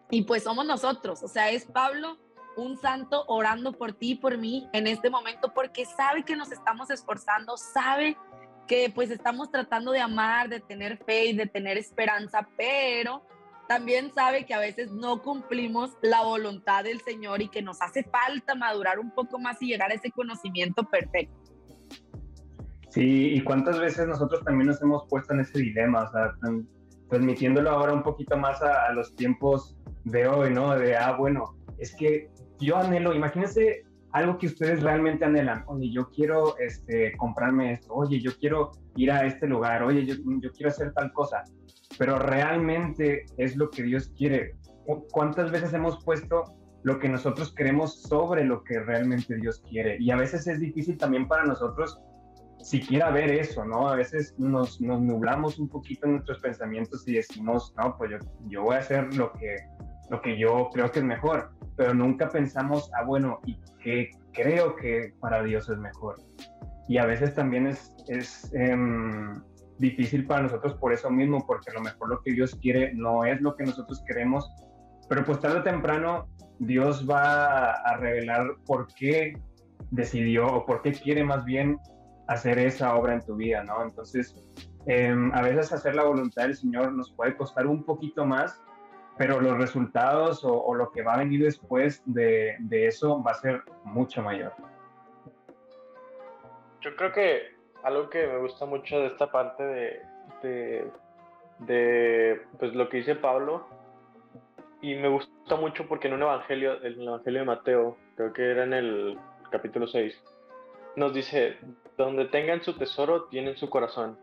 y 0.09 0.23
pues 0.23 0.43
somos 0.43 0.65
nosotros, 0.65 1.21
o 1.23 1.27
sea, 1.27 1.51
es 1.51 1.65
Pablo 1.65 2.17
un 2.55 2.77
santo 2.77 3.23
orando 3.27 3.73
por 3.73 3.93
ti 3.93 4.11
y 4.11 4.15
por 4.15 4.37
mí 4.37 4.69
en 4.73 4.87
este 4.87 5.09
momento 5.09 5.53
porque 5.53 5.85
sabe 5.85 6.23
que 6.23 6.37
nos 6.37 6.51
estamos 6.51 6.89
esforzando, 6.89 7.57
sabe 7.57 8.17
que 8.67 8.89
pues 8.93 9.11
estamos 9.11 9.51
tratando 9.51 9.91
de 9.91 9.99
amar, 9.99 10.47
de 10.47 10.61
tener 10.61 10.97
fe 11.03 11.25
y 11.25 11.33
de 11.33 11.47
tener 11.47 11.77
esperanza, 11.77 12.47
pero 12.55 13.25
también 13.67 14.13
sabe 14.13 14.45
que 14.45 14.53
a 14.53 14.59
veces 14.59 14.91
no 14.91 15.21
cumplimos 15.21 15.91
la 16.01 16.23
voluntad 16.23 16.85
del 16.85 17.01
Señor 17.01 17.41
y 17.41 17.49
que 17.49 17.61
nos 17.61 17.81
hace 17.81 18.03
falta 18.03 18.55
madurar 18.55 18.99
un 18.99 19.11
poco 19.11 19.37
más 19.37 19.61
y 19.61 19.67
llegar 19.67 19.91
a 19.91 19.95
ese 19.95 20.11
conocimiento 20.11 20.83
perfecto. 20.85 21.40
Sí, 22.91 23.35
y 23.35 23.41
cuántas 23.41 23.79
veces 23.79 24.05
nosotros 24.05 24.43
también 24.43 24.67
nos 24.67 24.81
hemos 24.81 25.07
puesto 25.07 25.33
en 25.33 25.39
ese 25.39 25.59
dilema, 25.59 26.03
o 26.03 26.11
sea, 26.11 26.33
transmitiéndolo 27.09 27.69
ahora 27.69 27.93
un 27.93 28.03
poquito 28.03 28.37
más 28.37 28.61
a, 28.61 28.91
los 28.91 29.15
tiempos 29.15 29.77
de 30.03 30.27
hoy, 30.27 30.53
¿no? 30.53 30.77
De, 30.77 30.97
ah, 30.97 31.15
bueno, 31.17 31.55
es 31.77 31.95
que 31.95 32.29
yo 32.59 32.75
anhelo, 32.75 33.13
imagínense 33.13 33.83
algo 34.11 34.37
que 34.37 34.47
ustedes 34.47 34.83
realmente 34.83 35.23
anhelan. 35.23 35.63
Oye, 35.67 35.89
yo 35.89 36.09
quiero 36.09 36.57
este, 36.59 37.15
comprarme 37.15 37.73
esto. 37.73 37.93
Oye, 37.93 38.19
yo 38.19 38.31
quiero 38.37 38.71
ir 38.97 39.09
a 39.09 39.25
este 39.25 39.47
lugar. 39.47 39.83
Oye, 39.83 40.05
yo, 40.05 40.15
yo 40.41 40.51
quiero 40.51 40.69
hacer 40.69 40.91
tal 40.91 41.13
cosa. 41.13 41.43
Pero 41.97 42.19
realmente 42.19 43.25
es 43.37 43.55
lo 43.55 43.69
que 43.69 43.83
Dios 43.83 44.11
quiere. 44.17 44.55
¿Cuántas 45.11 45.49
veces 45.49 45.73
hemos 45.73 46.03
puesto 46.03 46.43
lo 46.83 46.99
que 46.99 47.07
nosotros 47.07 47.53
queremos 47.55 48.01
sobre 48.01 48.43
lo 48.43 48.65
que 48.65 48.81
realmente 48.81 49.35
Dios 49.35 49.63
quiere? 49.69 49.95
Y 49.99 50.11
a 50.11 50.17
veces 50.17 50.45
es 50.47 50.59
difícil 50.59 50.97
también 50.97 51.29
para 51.29 51.45
nosotros 51.45 52.01
siquiera 52.63 53.09
ver 53.11 53.31
eso, 53.31 53.65
¿no? 53.65 53.89
A 53.89 53.95
veces 53.95 54.33
nos, 54.37 54.79
nos 54.81 55.01
nublamos 55.01 55.59
un 55.59 55.69
poquito 55.69 56.05
en 56.05 56.13
nuestros 56.13 56.39
pensamientos 56.39 57.07
y 57.07 57.13
decimos, 57.13 57.73
no, 57.77 57.97
pues 57.97 58.11
yo, 58.11 58.17
yo 58.47 58.63
voy 58.63 58.75
a 58.75 58.79
hacer 58.79 59.13
lo 59.15 59.31
que, 59.33 59.55
lo 60.09 60.21
que 60.21 60.37
yo 60.37 60.69
creo 60.71 60.91
que 60.91 60.99
es 60.99 61.05
mejor 61.05 61.51
pero 61.81 61.95
nunca 61.95 62.29
pensamos, 62.29 62.91
ah, 62.95 63.03
bueno, 63.03 63.39
¿y 63.45 63.57
qué 63.83 64.11
creo 64.33 64.75
que 64.75 65.13
para 65.19 65.41
Dios 65.43 65.67
es 65.69 65.77
mejor? 65.77 66.21
Y 66.87 66.99
a 66.99 67.05
veces 67.05 67.33
también 67.33 67.65
es, 67.65 67.95
es 68.07 68.53
em, 68.53 69.41
difícil 69.79 70.27
para 70.27 70.43
nosotros 70.43 70.75
por 70.75 70.93
eso 70.93 71.09
mismo, 71.09 71.43
porque 71.45 71.71
a 71.71 71.73
lo 71.73 71.81
mejor 71.81 72.09
lo 72.09 72.21
que 72.21 72.33
Dios 72.33 72.55
quiere 72.61 72.93
no 72.93 73.25
es 73.25 73.41
lo 73.41 73.55
que 73.55 73.63
nosotros 73.63 74.03
queremos, 74.05 74.47
pero 75.09 75.25
pues 75.25 75.39
tarde 75.39 75.59
o 75.59 75.63
temprano 75.63 76.27
Dios 76.59 77.09
va 77.09 77.71
a 77.71 77.97
revelar 77.97 78.45
por 78.67 78.85
qué 78.93 79.33
decidió 79.89 80.45
o 80.45 80.65
por 80.65 80.83
qué 80.83 80.91
quiere 80.91 81.23
más 81.23 81.43
bien 81.45 81.79
hacer 82.31 82.59
esa 82.59 82.95
obra 82.95 83.13
en 83.13 83.25
tu 83.25 83.35
vida, 83.35 83.63
¿no? 83.63 83.83
Entonces, 83.83 84.35
em, 84.85 85.33
a 85.33 85.41
veces 85.41 85.73
hacer 85.73 85.95
la 85.95 86.03
voluntad 86.03 86.43
del 86.43 86.55
Señor 86.55 86.93
nos 86.93 87.11
puede 87.11 87.35
costar 87.35 87.67
un 87.67 87.83
poquito 87.83 88.25
más, 88.25 88.63
pero 89.17 89.41
los 89.41 89.57
resultados 89.57 90.41
o, 90.45 90.73
lo 90.73 90.91
que 90.91 91.03
va 91.03 91.15
a 91.15 91.17
venir 91.17 91.43
después 91.43 92.01
de, 92.05 92.55
de, 92.59 92.87
eso 92.87 93.21
va 93.21 93.31
a 93.31 93.35
ser 93.35 93.61
mucho 93.83 94.21
mayor. 94.21 94.53
Yo 96.79 96.95
creo 96.95 97.11
que 97.11 97.41
algo 97.83 98.09
que 98.09 98.25
me 98.25 98.37
gusta 98.37 98.65
mucho 98.65 98.99
de 98.99 99.07
esta 99.07 99.29
parte 99.29 99.63
de, 99.63 100.01
de, 100.41 100.91
de 101.59 102.41
pues 102.57 102.73
lo 102.73 102.87
que 102.87 102.97
dice 102.97 103.15
Pablo, 103.15 103.67
y 104.81 104.95
me 104.95 105.09
gusta 105.09 105.55
mucho 105.57 105.85
porque 105.87 106.07
en 106.07 106.13
un 106.13 106.21
evangelio, 106.21 106.81
el 106.81 107.01
evangelio 107.01 107.41
de 107.41 107.45
Mateo, 107.45 107.97
creo 108.15 108.31
que 108.31 108.51
era 108.51 108.63
en 108.63 108.73
el 108.73 109.19
capítulo 109.51 109.85
6, 109.85 110.23
nos 110.95 111.13
dice, 111.13 111.57
donde 112.01 112.25
tengan 112.25 112.63
su 112.63 112.77
tesoro, 112.77 113.25
tienen 113.25 113.57
su 113.57 113.69
corazón. 113.69 114.17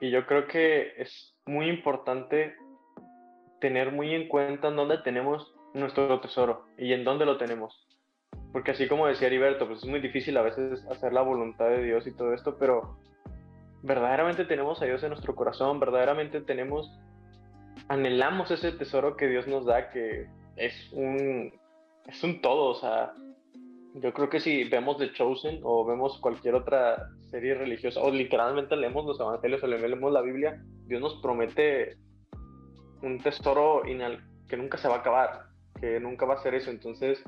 Y 0.00 0.10
yo 0.10 0.26
creo 0.26 0.46
que 0.46 0.94
es 0.98 1.34
muy 1.46 1.68
importante 1.68 2.54
tener 3.60 3.92
muy 3.92 4.14
en 4.14 4.28
cuenta 4.28 4.68
en 4.68 4.76
dónde 4.76 4.98
tenemos 4.98 5.54
nuestro 5.72 6.20
tesoro 6.20 6.66
y 6.78 6.92
en 6.92 7.04
dónde 7.04 7.26
lo 7.26 7.36
tenemos. 7.36 7.86
Porque 8.52 8.72
así 8.72 8.86
como 8.86 9.06
decía 9.06 9.26
Heriberto, 9.26 9.66
pues 9.66 9.80
es 9.82 9.88
muy 9.88 10.00
difícil 10.00 10.36
a 10.36 10.42
veces 10.42 10.86
hacer 10.90 11.12
la 11.12 11.22
voluntad 11.22 11.68
de 11.68 11.82
Dios 11.82 12.06
y 12.06 12.14
todo 12.14 12.32
esto, 12.32 12.56
pero 12.58 12.98
verdaderamente 13.82 14.44
tenemos 14.44 14.80
a 14.80 14.84
Dios 14.86 15.02
en 15.02 15.10
nuestro 15.10 15.34
corazón, 15.34 15.80
verdaderamente 15.80 16.40
tenemos, 16.40 16.90
anhelamos 17.88 18.50
ese 18.50 18.72
tesoro 18.72 19.16
que 19.16 19.28
Dios 19.28 19.46
nos 19.46 19.66
da, 19.66 19.90
que 19.90 20.26
es 20.56 20.92
un, 20.92 21.52
es 22.06 22.22
un 22.22 22.40
todo, 22.40 22.66
o 22.66 22.74
sea, 22.74 23.12
yo 23.94 24.12
creo 24.12 24.28
que 24.28 24.40
si 24.40 24.64
vemos 24.64 24.98
The 24.98 25.12
Chosen 25.12 25.60
o 25.62 25.84
vemos 25.84 26.18
cualquier 26.18 26.56
otra 26.56 27.10
serie 27.30 27.54
religiosa 27.54 28.00
o 28.00 28.10
literalmente 28.10 28.76
leemos 28.76 29.06
los 29.06 29.20
evangelios 29.20 29.62
o 29.62 29.66
leemos 29.68 30.12
la 30.12 30.20
Biblia, 30.20 30.60
Dios 30.86 31.00
nos 31.00 31.14
promete 31.22 31.96
un 33.02 33.20
tesoro 33.20 33.82
que 34.48 34.56
nunca 34.56 34.78
se 34.78 34.88
va 34.88 34.96
a 34.96 34.98
acabar, 34.98 35.44
que 35.80 36.00
nunca 36.00 36.26
va 36.26 36.34
a 36.34 36.42
ser 36.42 36.54
eso. 36.54 36.70
Entonces, 36.70 37.22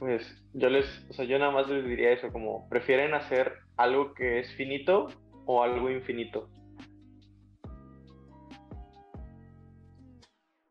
pues 0.00 0.26
yo 0.54 0.68
les, 0.70 0.86
o 1.08 1.12
sea, 1.12 1.24
yo 1.24 1.38
nada 1.38 1.52
más 1.52 1.68
les 1.68 1.84
diría 1.84 2.10
eso, 2.10 2.32
como 2.32 2.68
prefieren 2.68 3.14
hacer 3.14 3.52
algo 3.76 4.12
que 4.12 4.40
es 4.40 4.52
finito 4.54 5.06
o 5.46 5.62
algo 5.62 5.88
infinito. 5.88 6.48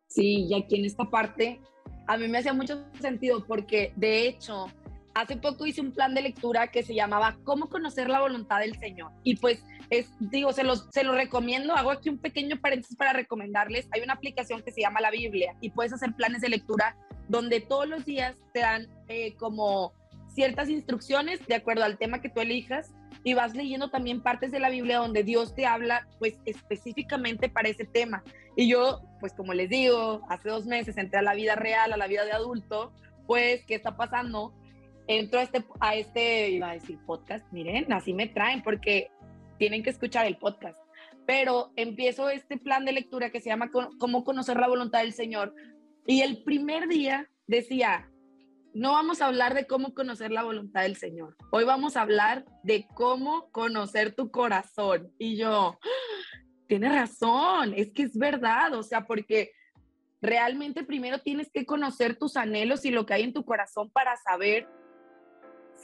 Sí, 0.08 0.46
y 0.46 0.54
aquí 0.54 0.75
en 0.75 0.86
esta 0.86 1.06
parte 1.06 1.62
a 2.07 2.17
mí 2.17 2.27
me 2.27 2.39
hacía 2.39 2.53
mucho 2.53 2.86
sentido 3.00 3.45
porque 3.45 3.93
de 3.95 4.27
hecho 4.27 4.67
hace 5.13 5.38
poco 5.38 5.65
hice 5.65 5.81
un 5.81 5.91
plan 5.91 6.13
de 6.13 6.22
lectura 6.22 6.67
que 6.67 6.83
se 6.83 6.95
llamaba 6.95 7.38
Cómo 7.43 7.69
conocer 7.69 8.10
la 8.10 8.19
voluntad 8.19 8.60
del 8.60 8.77
Señor. 8.77 9.12
Y 9.24 9.36
pues 9.38 9.63
es, 9.89 10.10
digo, 10.19 10.51
se 10.53 10.63
los, 10.63 10.88
se 10.91 11.03
los 11.03 11.15
recomiendo. 11.15 11.75
Hago 11.75 11.91
aquí 11.91 12.10
un 12.10 12.17
pequeño 12.17 12.60
paréntesis 12.60 12.98
para 12.98 13.13
recomendarles. 13.13 13.88
Hay 13.91 14.01
una 14.01 14.13
aplicación 14.13 14.62
que 14.63 14.72
se 14.72 14.81
llama 14.81 15.01
La 15.01 15.12
Biblia 15.12 15.55
y 15.62 15.69
puedes 15.69 15.93
hacer 15.93 16.13
planes 16.13 16.41
de 16.41 16.50
lectura 16.50 16.95
donde 17.27 17.62
todos 17.62 17.88
los 17.88 18.05
días 18.05 18.36
te 18.53 18.62
dan 18.62 18.88
eh, 19.07 19.36
como 19.36 19.93
ciertas 20.33 20.69
instrucciones 20.69 21.45
de 21.45 21.55
acuerdo 21.55 21.83
al 21.83 21.98
tema 21.98 22.22
que 22.22 22.29
tú 22.29 22.41
elijas 22.41 22.91
y 23.24 23.34
vas 23.34 23.55
leyendo 23.55 23.89
también 23.89 24.22
partes 24.22 24.51
de 24.51 24.60
la 24.60 24.70
Biblia 24.70 24.98
donde 24.98 25.24
Dios 25.24 25.55
te 25.55 25.65
habla 25.65 26.08
pues 26.20 26.39
específicamente 26.46 27.50
para 27.50 27.70
ese 27.70 27.86
tema. 27.86 28.24
Y 28.55 28.67
yo, 28.67 29.01
pues 29.20 29.34
como 29.34 29.53
les 29.53 29.70
digo, 29.70 30.22
hace 30.29 30.50
dos 30.50 30.65
meses 30.65 30.98
entré 30.98 31.20
a 31.20 31.24
la 31.24 31.34
vida 31.34 31.55
real, 31.55 31.91
a 31.93 31.98
la 31.98 32.08
vida 32.08 32.25
de 32.25 32.32
adulto, 32.32 32.93
pues, 33.25 33.65
¿qué 33.65 33.75
está 33.75 33.96
pasando? 33.96 34.53
entro 35.08 35.39
a 35.39 35.43
este, 35.43 35.65
a 35.79 35.96
este, 35.96 36.50
iba 36.51 36.70
a 36.70 36.74
decir 36.74 36.98
podcast, 37.05 37.46
miren, 37.51 37.91
así 37.91 38.13
me 38.13 38.27
traen 38.27 38.62
porque 38.63 39.10
tienen 39.58 39.84
que 39.84 39.89
escuchar 39.89 40.25
el 40.25 40.38
podcast. 40.38 40.77
Pero 41.25 41.72
empiezo 41.75 42.29
este 42.29 42.58
plan 42.58 42.84
de 42.86 42.91
lectura 42.91 43.29
que 43.29 43.39
se 43.39 43.50
llama 43.50 43.72
Cómo 43.72 44.24
conocer 44.24 44.58
la 44.58 44.67
voluntad 44.67 45.00
del 45.00 45.13
Señor. 45.13 45.55
Y 46.05 46.22
el 46.22 46.43
primer 46.43 46.89
día 46.89 47.29
decía, 47.48 48.10
no 48.74 48.94
vamos 48.94 49.22
a 49.22 49.27
hablar 49.27 49.53
de 49.53 49.68
cómo 49.68 49.94
conocer 49.94 50.32
la 50.32 50.44
voluntad 50.44 50.82
del 50.82 50.96
Señor. 50.96 51.36
Hoy 51.51 51.63
vamos 51.63 51.96
a 51.96 52.01
hablar 52.01 52.46
de 52.63 52.88
cómo 52.96 53.50
conocer 53.51 54.15
tu 54.15 54.32
corazón. 54.32 55.13
Y 55.20 55.38
yo, 55.38 55.80
tiene 56.68 56.89
razón, 56.89 57.74
es 57.75 57.92
que 57.92 58.03
es 58.03 58.18
verdad, 58.18 58.74
o 58.74 58.84
sea, 58.84 59.06
porque 59.06 59.51
realmente 60.22 60.84
primero 60.84 61.20
tienes 61.20 61.51
que 61.51 61.65
conocer 61.65 62.18
tus 62.18 62.36
anhelos 62.36 62.84
y 62.86 62.92
lo 62.92 63.06
que 63.06 63.13
hay 63.13 63.24
en 63.24 63.34
tu 63.34 63.46
corazón 63.46 63.92
para 63.92 64.15
saber 64.18 64.68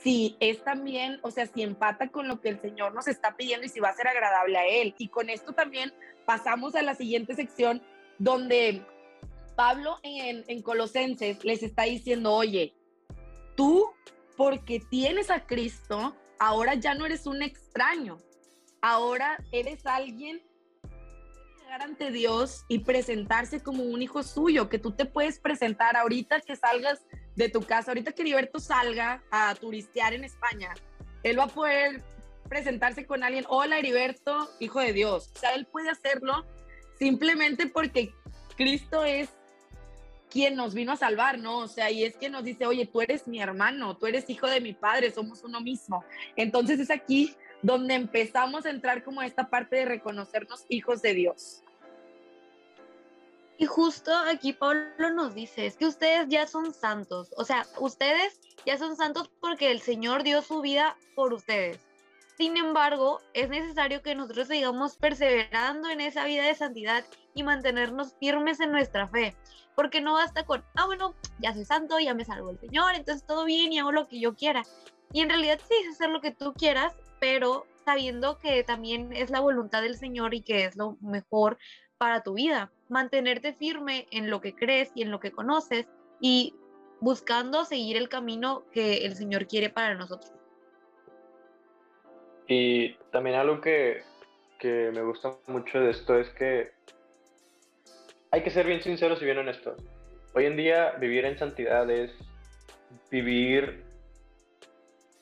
si 0.02 0.36
es 0.40 0.64
también, 0.64 1.20
o 1.22 1.30
sea, 1.30 1.46
si 1.46 1.62
empata 1.62 2.08
con 2.08 2.26
lo 2.26 2.40
que 2.40 2.48
el 2.48 2.60
Señor 2.60 2.94
nos 2.94 3.06
está 3.06 3.36
pidiendo 3.36 3.66
y 3.66 3.68
si 3.68 3.80
va 3.80 3.90
a 3.90 3.94
ser 3.94 4.08
agradable 4.08 4.58
a 4.58 4.66
Él. 4.66 4.94
Y 4.98 5.08
con 5.08 5.30
esto 5.30 5.52
también 5.52 5.92
pasamos 6.24 6.74
a 6.74 6.82
la 6.82 6.94
siguiente 6.94 7.34
sección 7.34 7.82
donde 8.18 8.84
Pablo 9.56 9.98
en, 10.02 10.42
en 10.48 10.62
Colosenses 10.62 11.44
les 11.44 11.62
está 11.62 11.82
diciendo, 11.82 12.32
oye, 12.32 12.74
tú 13.60 13.92
porque 14.38 14.80
tienes 14.80 15.28
a 15.28 15.46
Cristo, 15.46 16.16
ahora 16.38 16.76
ya 16.76 16.94
no 16.94 17.04
eres 17.04 17.26
un 17.26 17.42
extraño, 17.42 18.16
ahora 18.80 19.36
eres 19.52 19.84
alguien 19.84 20.40
llegar 21.58 21.82
ante 21.82 22.10
Dios 22.10 22.64
y 22.68 22.78
presentarse 22.78 23.62
como 23.62 23.82
un 23.82 24.00
hijo 24.00 24.22
suyo, 24.22 24.70
que 24.70 24.78
tú 24.78 24.92
te 24.92 25.04
puedes 25.04 25.38
presentar 25.38 25.94
ahorita 25.94 26.40
que 26.40 26.56
salgas 26.56 27.04
de 27.36 27.50
tu 27.50 27.60
casa. 27.60 27.90
Ahorita 27.90 28.12
que 28.12 28.22
Heriberto 28.22 28.60
salga 28.60 29.22
a 29.30 29.54
turistear 29.56 30.14
en 30.14 30.24
España, 30.24 30.72
él 31.22 31.38
va 31.38 31.44
a 31.44 31.48
poder 31.48 32.02
presentarse 32.48 33.04
con 33.04 33.22
alguien, 33.22 33.44
hola 33.46 33.78
Heriberto, 33.78 34.48
hijo 34.58 34.80
de 34.80 34.94
Dios. 34.94 35.32
O 35.36 35.38
sea, 35.38 35.52
él 35.52 35.66
puede 35.66 35.90
hacerlo 35.90 36.46
simplemente 36.98 37.66
porque 37.66 38.14
Cristo 38.56 39.04
es 39.04 39.28
quien 40.30 40.54
nos 40.56 40.74
vino 40.74 40.92
a 40.92 40.96
salvar, 40.96 41.38
¿no? 41.38 41.58
O 41.58 41.68
sea, 41.68 41.90
y 41.90 42.04
es 42.04 42.16
quien 42.16 42.32
nos 42.32 42.44
dice, 42.44 42.66
oye, 42.66 42.86
tú 42.86 43.00
eres 43.00 43.26
mi 43.26 43.40
hermano, 43.40 43.96
tú 43.96 44.06
eres 44.06 44.30
hijo 44.30 44.46
de 44.46 44.60
mi 44.60 44.72
padre, 44.72 45.10
somos 45.10 45.42
uno 45.44 45.60
mismo. 45.60 46.04
Entonces 46.36 46.80
es 46.80 46.90
aquí 46.90 47.34
donde 47.62 47.94
empezamos 47.94 48.64
a 48.64 48.70
entrar 48.70 49.04
como 49.04 49.22
esta 49.22 49.50
parte 49.50 49.76
de 49.76 49.84
reconocernos 49.84 50.64
hijos 50.68 51.02
de 51.02 51.14
Dios. 51.14 51.62
Y 53.58 53.66
justo 53.66 54.10
aquí 54.16 54.54
Pablo 54.54 55.10
nos 55.10 55.34
dice, 55.34 55.66
es 55.66 55.76
que 55.76 55.84
ustedes 55.84 56.28
ya 56.28 56.46
son 56.46 56.72
santos, 56.72 57.34
o 57.36 57.44
sea, 57.44 57.66
ustedes 57.78 58.40
ya 58.64 58.78
son 58.78 58.96
santos 58.96 59.30
porque 59.38 59.70
el 59.70 59.80
Señor 59.80 60.22
dio 60.22 60.40
su 60.40 60.62
vida 60.62 60.96
por 61.14 61.34
ustedes. 61.34 61.89
Sin 62.40 62.56
embargo, 62.56 63.20
es 63.34 63.50
necesario 63.50 64.00
que 64.00 64.14
nosotros 64.14 64.48
sigamos 64.48 64.96
perseverando 64.96 65.90
en 65.90 66.00
esa 66.00 66.24
vida 66.24 66.44
de 66.44 66.54
santidad 66.54 67.04
y 67.34 67.42
mantenernos 67.42 68.14
firmes 68.18 68.60
en 68.60 68.72
nuestra 68.72 69.06
fe. 69.08 69.36
Porque 69.76 70.00
no 70.00 70.14
basta 70.14 70.46
con, 70.46 70.64
ah, 70.74 70.86
bueno, 70.86 71.14
ya 71.38 71.52
soy 71.52 71.66
santo, 71.66 71.98
ya 71.98 72.14
me 72.14 72.24
salvo 72.24 72.48
el 72.48 72.58
Señor, 72.58 72.94
entonces 72.94 73.26
todo 73.26 73.44
bien 73.44 73.74
y 73.74 73.78
hago 73.78 73.92
lo 73.92 74.08
que 74.08 74.18
yo 74.18 74.36
quiera. 74.36 74.62
Y 75.12 75.20
en 75.20 75.28
realidad 75.28 75.60
sí, 75.68 75.74
es 75.82 75.96
hacer 75.96 76.08
lo 76.08 76.22
que 76.22 76.30
tú 76.30 76.54
quieras, 76.54 76.94
pero 77.20 77.66
sabiendo 77.84 78.38
que 78.38 78.64
también 78.64 79.12
es 79.12 79.28
la 79.28 79.40
voluntad 79.40 79.82
del 79.82 79.98
Señor 79.98 80.32
y 80.32 80.40
que 80.40 80.64
es 80.64 80.76
lo 80.76 80.96
mejor 81.02 81.58
para 81.98 82.22
tu 82.22 82.32
vida. 82.32 82.72
Mantenerte 82.88 83.52
firme 83.52 84.06
en 84.12 84.30
lo 84.30 84.40
que 84.40 84.54
crees 84.54 84.92
y 84.94 85.02
en 85.02 85.10
lo 85.10 85.20
que 85.20 85.30
conoces 85.30 85.88
y 86.22 86.54
buscando 87.02 87.66
seguir 87.66 87.98
el 87.98 88.08
camino 88.08 88.64
que 88.72 89.04
el 89.04 89.14
Señor 89.14 89.46
quiere 89.46 89.68
para 89.68 89.94
nosotros. 89.94 90.39
Y 92.50 92.94
también 93.12 93.36
algo 93.36 93.60
que, 93.60 94.02
que 94.58 94.90
me 94.92 95.02
gusta 95.02 95.36
mucho 95.46 95.78
de 95.78 95.90
esto 95.90 96.18
es 96.18 96.28
que 96.30 96.72
hay 98.32 98.42
que 98.42 98.50
ser 98.50 98.66
bien 98.66 98.82
sinceros 98.82 99.22
y 99.22 99.24
bien 99.24 99.38
honestos. 99.38 99.80
Hoy 100.34 100.46
en 100.46 100.56
día 100.56 100.96
vivir 100.98 101.26
en 101.26 101.38
santidad 101.38 101.88
es 101.88 102.10
vivir 103.08 103.84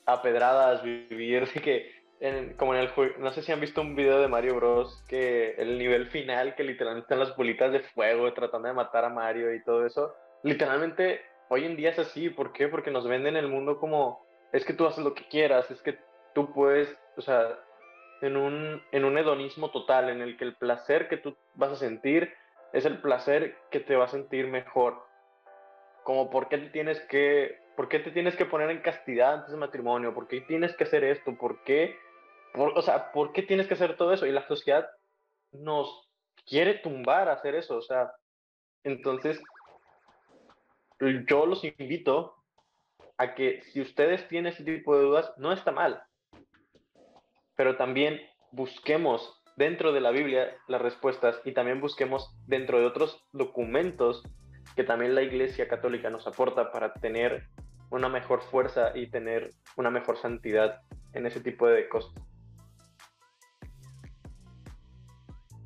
a 0.07 0.23
pedradas, 0.23 0.81
vivir 0.81 1.47
de 1.53 1.61
que, 1.61 2.55
como 2.57 2.73
en 2.73 2.81
el 2.81 2.87
juego, 2.89 3.13
no 3.19 3.31
sé 3.31 3.43
si 3.43 3.51
han 3.51 3.61
visto 3.61 3.81
un 3.81 3.95
video 3.95 4.19
de 4.19 4.27
Mario 4.27 4.55
Bros. 4.55 5.05
que 5.07 5.51
el 5.59 5.77
nivel 5.77 6.07
final, 6.07 6.55
que 6.55 6.63
literalmente 6.63 7.05
están 7.05 7.19
las 7.19 7.37
bolitas 7.37 7.71
de 7.71 7.81
fuego 7.81 8.33
tratando 8.33 8.69
de 8.69 8.73
matar 8.73 9.05
a 9.05 9.09
Mario 9.09 9.53
y 9.53 9.63
todo 9.63 9.85
eso, 9.85 10.15
literalmente 10.41 11.21
hoy 11.49 11.65
en 11.65 11.75
día 11.75 11.91
es 11.91 11.99
así. 11.99 12.31
¿Por 12.31 12.53
qué? 12.53 12.69
Porque 12.69 12.89
nos 12.89 13.07
venden 13.07 13.37
el 13.37 13.49
mundo 13.49 13.79
como, 13.79 14.25
es 14.51 14.65
que 14.65 14.73
tú 14.73 14.87
haces 14.87 15.03
lo 15.03 15.13
que 15.13 15.27
quieras, 15.27 15.69
es 15.69 15.79
que 15.83 15.99
tú 16.33 16.51
puedes 16.53 16.89
o 17.19 17.21
sea, 17.21 17.59
en 18.21 18.37
un, 18.37 18.81
en 18.93 19.03
un 19.03 19.17
hedonismo 19.17 19.71
total, 19.71 20.09
en 20.09 20.21
el 20.21 20.37
que 20.37 20.45
el 20.45 20.55
placer 20.55 21.09
que 21.09 21.17
tú 21.17 21.35
vas 21.55 21.71
a 21.71 21.75
sentir 21.75 22.33
es 22.71 22.85
el 22.85 23.01
placer 23.01 23.57
que 23.71 23.81
te 23.81 23.97
va 23.97 24.05
a 24.05 24.09
sentir 24.09 24.47
mejor. 24.47 25.03
Como 26.03 26.29
por 26.29 26.47
qué 26.47 26.57
te 26.57 26.69
tienes 26.69 26.99
que, 27.01 27.59
por 27.75 27.89
qué 27.89 27.99
te 27.99 28.11
tienes 28.11 28.37
que 28.37 28.45
poner 28.45 28.69
en 28.69 28.81
castidad 28.81 29.33
antes 29.33 29.51
del 29.51 29.59
matrimonio, 29.59 30.13
por 30.13 30.29
qué 30.29 30.39
tienes 30.41 30.73
que 30.77 30.85
hacer 30.85 31.03
esto, 31.03 31.37
por 31.37 31.61
qué, 31.65 31.97
o 32.55 32.81
sea, 32.81 33.11
por 33.11 33.33
qué 33.33 33.43
tienes 33.43 33.67
que 33.67 33.73
hacer 33.73 33.97
todo 33.97 34.13
eso. 34.13 34.25
Y 34.25 34.31
la 34.31 34.47
sociedad 34.47 34.89
nos 35.51 36.09
quiere 36.45 36.75
tumbar 36.75 37.27
a 37.27 37.33
hacer 37.33 37.55
eso, 37.55 37.75
o 37.75 37.81
sea, 37.81 38.13
entonces 38.85 39.41
yo 41.27 41.45
los 41.45 41.65
invito 41.65 42.35
a 43.17 43.35
que 43.35 43.61
si 43.63 43.81
ustedes 43.81 44.25
tienen 44.29 44.53
ese 44.53 44.63
tipo 44.63 44.95
de 44.95 45.03
dudas, 45.03 45.33
no 45.37 45.51
está 45.51 45.73
mal 45.73 46.01
pero 47.59 47.75
también 47.75 48.21
busquemos 48.53 49.43
dentro 49.57 49.91
de 49.91 49.99
la 49.99 50.11
Biblia 50.11 50.55
las 50.69 50.81
respuestas 50.81 51.41
y 51.43 51.51
también 51.51 51.81
busquemos 51.81 52.33
dentro 52.47 52.79
de 52.79 52.85
otros 52.85 53.21
documentos 53.33 54.23
que 54.77 54.85
también 54.85 55.13
la 55.13 55.23
Iglesia 55.23 55.67
Católica 55.67 56.09
nos 56.09 56.25
aporta 56.25 56.71
para 56.71 56.93
tener 56.93 57.49
una 57.91 58.07
mejor 58.07 58.43
fuerza 58.43 58.97
y 58.97 59.11
tener 59.11 59.49
una 59.75 59.91
mejor 59.91 60.17
santidad 60.17 60.79
en 61.11 61.25
ese 61.25 61.41
tipo 61.41 61.67
de 61.67 61.89
cosas. 61.89 62.13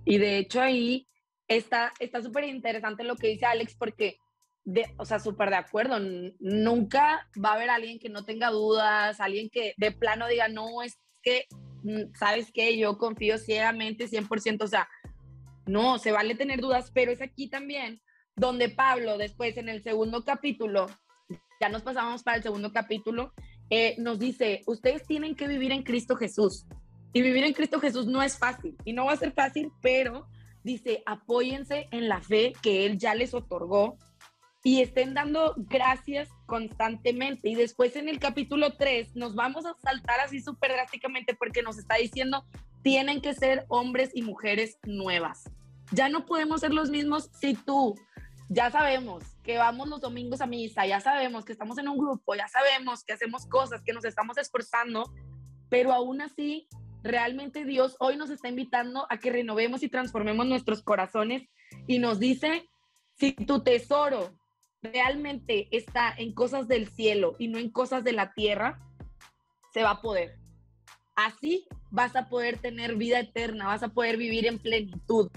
Y 0.03 0.17
de 0.17 0.39
hecho 0.39 0.61
ahí 0.61 1.07
está 1.47 1.93
súper 2.23 2.45
interesante 2.45 3.03
lo 3.03 3.17
que 3.17 3.27
dice 3.27 3.45
Alex 3.45 3.75
porque, 3.77 4.17
de, 4.63 4.91
o 4.97 5.05
sea, 5.05 5.19
súper 5.19 5.51
de 5.51 5.57
acuerdo, 5.57 5.99
nunca 6.39 7.29
va 7.37 7.51
a 7.51 7.53
haber 7.53 7.69
alguien 7.69 7.99
que 7.99 8.09
no 8.09 8.25
tenga 8.25 8.49
dudas, 8.49 9.19
alguien 9.19 9.51
que 9.51 9.75
de 9.77 9.91
plano 9.91 10.27
diga, 10.27 10.47
no, 10.47 10.81
es 10.81 10.97
que 11.21 11.45
¿sabes 12.17 12.51
qué? 12.53 12.77
Yo 12.77 12.97
confío 12.97 13.37
ciegamente, 13.37 14.07
100%, 14.07 14.63
o 14.63 14.67
sea, 14.67 14.87
no, 15.65 15.97
se 15.97 16.11
vale 16.11 16.35
tener 16.35 16.59
dudas, 16.59 16.91
pero 16.93 17.11
es 17.11 17.21
aquí 17.21 17.47
también 17.47 18.01
donde 18.35 18.69
Pablo 18.69 19.17
después 19.17 19.57
en 19.57 19.69
el 19.69 19.83
segundo 19.83 20.23
capítulo, 20.25 20.87
ya 21.61 21.69
nos 21.69 21.83
pasamos 21.83 22.23
para 22.23 22.37
el 22.37 22.43
segundo 22.43 22.71
capítulo, 22.73 23.33
eh, 23.69 23.95
nos 23.99 24.19
dice, 24.19 24.61
ustedes 24.67 25.05
tienen 25.05 25.35
que 25.35 25.47
vivir 25.47 25.71
en 25.71 25.83
Cristo 25.83 26.15
Jesús. 26.15 26.65
Y 27.13 27.21
vivir 27.21 27.43
en 27.43 27.53
Cristo 27.53 27.79
Jesús 27.79 28.07
no 28.07 28.23
es 28.23 28.37
fácil, 28.37 28.75
y 28.85 28.93
no 28.93 29.05
va 29.05 29.13
a 29.13 29.17
ser 29.17 29.33
fácil, 29.33 29.71
pero 29.81 30.27
dice, 30.63 31.03
apóyense 31.05 31.87
en 31.91 32.09
la 32.09 32.21
fe 32.21 32.53
que 32.61 32.85
Él 32.85 32.97
ya 32.97 33.13
les 33.13 33.33
otorgó 33.33 33.97
y 34.63 34.81
estén 34.81 35.13
dando 35.13 35.53
gracias 35.57 36.29
constantemente. 36.45 37.49
Y 37.49 37.55
después 37.55 37.97
en 37.97 38.07
el 38.07 38.19
capítulo 38.19 38.77
3 38.77 39.15
nos 39.15 39.35
vamos 39.35 39.65
a 39.65 39.75
saltar 39.83 40.21
así 40.21 40.41
súper 40.41 40.71
drásticamente 40.71 41.35
porque 41.35 41.61
nos 41.61 41.77
está 41.77 41.95
diciendo, 41.95 42.45
tienen 42.81 43.21
que 43.21 43.33
ser 43.33 43.65
hombres 43.67 44.11
y 44.13 44.21
mujeres 44.21 44.79
nuevas. 44.83 45.51
Ya 45.91 46.07
no 46.07 46.25
podemos 46.25 46.61
ser 46.61 46.73
los 46.73 46.89
mismos 46.89 47.29
si 47.39 47.55
tú, 47.55 47.93
ya 48.47 48.71
sabemos 48.71 49.25
que 49.43 49.57
vamos 49.57 49.89
los 49.89 49.99
domingos 49.99 50.39
a 50.39 50.47
misa, 50.47 50.87
ya 50.87 51.01
sabemos 51.01 51.43
que 51.43 51.51
estamos 51.51 51.77
en 51.77 51.89
un 51.89 51.97
grupo, 51.97 52.33
ya 52.33 52.47
sabemos 52.47 53.03
que 53.03 53.13
hacemos 53.13 53.45
cosas, 53.45 53.81
que 53.83 53.91
nos 53.91 54.05
estamos 54.05 54.37
esforzando, 54.37 55.13
pero 55.69 55.91
aún 55.91 56.21
así, 56.21 56.69
realmente 57.03 57.65
Dios 57.65 57.97
hoy 57.99 58.15
nos 58.15 58.29
está 58.29 58.47
invitando 58.47 59.05
a 59.09 59.17
que 59.17 59.29
renovemos 59.29 59.83
y 59.83 59.89
transformemos 59.89 60.45
nuestros 60.45 60.81
corazones 60.81 61.49
y 61.85 61.99
nos 61.99 62.17
dice, 62.19 62.69
si 63.17 63.33
tu 63.33 63.61
tesoro 63.61 64.31
realmente 64.83 65.67
está 65.71 66.13
en 66.15 66.33
cosas 66.33 66.67
del 66.67 66.87
cielo 66.87 67.35
y 67.39 67.47
no 67.47 67.57
en 67.57 67.71
cosas 67.71 68.03
de 68.03 68.11
la 68.11 68.33
tierra, 68.33 68.79
se 69.73 69.83
va 69.83 69.91
a 69.91 70.01
poder. 70.01 70.37
Así 71.15 71.65
vas 71.89 72.15
a 72.15 72.27
poder 72.27 72.57
tener 72.57 72.95
vida 72.95 73.19
eterna, 73.19 73.67
vas 73.67 73.83
a 73.83 73.89
poder 73.89 74.17
vivir 74.17 74.45
en 74.45 74.59
plenitud, 74.59 75.31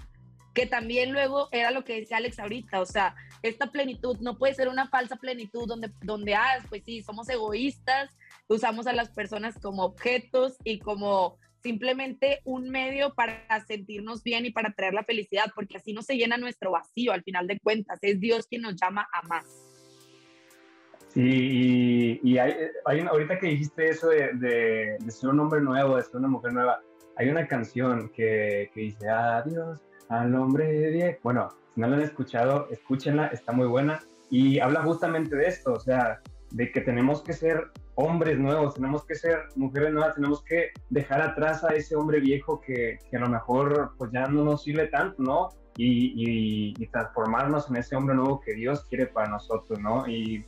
que 0.55 0.67
también 0.67 1.13
luego 1.13 1.49
era 1.53 1.71
lo 1.71 1.85
que 1.85 2.01
decía 2.01 2.17
Alex 2.17 2.39
ahorita, 2.39 2.81
o 2.81 2.87
sea, 2.87 3.15
esta 3.43 3.71
plenitud 3.71 4.19
no 4.21 4.39
puede 4.39 4.55
ser 4.55 4.69
una 4.69 4.89
falsa 4.89 5.17
plenitud 5.17 5.67
donde, 5.67 5.93
donde 6.03 6.35
ah, 6.35 6.65
pues 6.69 6.83
sí, 6.85 7.03
somos 7.03 7.29
egoístas, 7.29 8.11
usamos 8.49 8.87
a 8.87 8.93
las 8.93 9.11
personas 9.11 9.59
como 9.61 9.85
objetos 9.85 10.57
y 10.65 10.79
como 10.79 11.39
simplemente 11.67 12.43
un 12.45 12.71
medio 12.71 13.13
para 13.15 13.45
sentirnos 13.67 14.23
bien 14.23 14.47
y 14.47 14.53
para 14.53 14.73
traer 14.73 14.95
la 14.95 15.03
felicidad, 15.03 15.47
porque 15.53 15.79
así 15.79 15.93
no 15.93 16.01
se 16.01 16.17
llena 16.17 16.37
nuestro 16.37 16.71
vacío 16.71 17.13
al 17.13 17.25
final 17.25 17.49
de 17.49 17.59
cuentas, 17.59 17.99
es 18.03 18.21
Dios 18.21 18.47
quien 18.47 18.63
nos 18.63 18.77
llama 18.77 19.09
a 19.13 19.27
más. 19.27 19.47
Sí, 21.09 22.21
y, 22.23 22.39
hay, 22.39 22.55
ahorita 22.85 23.41
que 23.41 23.49
dijiste 23.49 23.89
eso 23.89 24.11
de, 24.11 24.97
ser 25.09 25.31
un 25.31 25.41
hombre 25.41 25.61
nuevo, 25.61 25.97
de 25.97 26.05
ser 26.05 26.17
una 26.17 26.29
mujer 26.29 26.53
nueva, 26.53 26.81
hay 27.17 27.31
una 27.31 27.49
canción 27.49 28.11
que, 28.11 28.71
que 28.73 28.81
dice, 28.83 29.09
adiós 29.09 29.81
al 30.09 30.33
hombre 30.37 30.91
viejo. 30.93 31.19
Bueno, 31.25 31.49
si 31.75 31.81
no 31.81 31.89
la 31.89 31.97
han 31.97 32.03
escuchado, 32.03 32.69
escúchenla, 32.71 33.27
está 33.29 33.51
muy 33.51 33.67
buena 33.67 34.01
y 34.31 34.61
habla 34.61 34.83
justamente 34.83 35.35
de 35.35 35.49
esto, 35.49 35.73
o 35.73 35.81
sea, 35.81 36.21
de 36.51 36.71
que 36.71 36.81
tenemos 36.81 37.23
que 37.23 37.33
ser 37.33 37.71
hombres 37.97 38.39
nuevos, 38.39 38.75
tenemos 38.75 39.05
que 39.05 39.15
ser 39.15 39.45
mujeres 39.57 39.93
nuevas, 39.93 40.15
tenemos 40.15 40.43
que 40.43 40.71
dejar 40.91 41.23
atrás 41.23 41.65
a 41.65 41.69
ese 41.75 41.97
hombre 41.97 42.21
viejo 42.21 42.61
que, 42.61 42.99
a 43.13 43.19
lo 43.19 43.29
mejor 43.29 43.93
pues 43.99 44.11
ya 44.13 44.27
no 44.27 44.45
nos 44.45 44.63
sirve 44.63 44.87
tanto, 44.89 45.23
¿no? 45.23 45.49
Y, 45.77 46.75
transformarnos 46.93 47.69
en 47.69 47.77
ese 47.77 47.97
hombre 47.97 48.15
nuevo 48.15 48.41
que 48.41 48.55
Dios 48.55 48.85
quiere 48.89 49.07
para 49.07 49.29
nosotros, 49.29 49.79
¿no? 49.81 50.07
Y, 50.09 50.47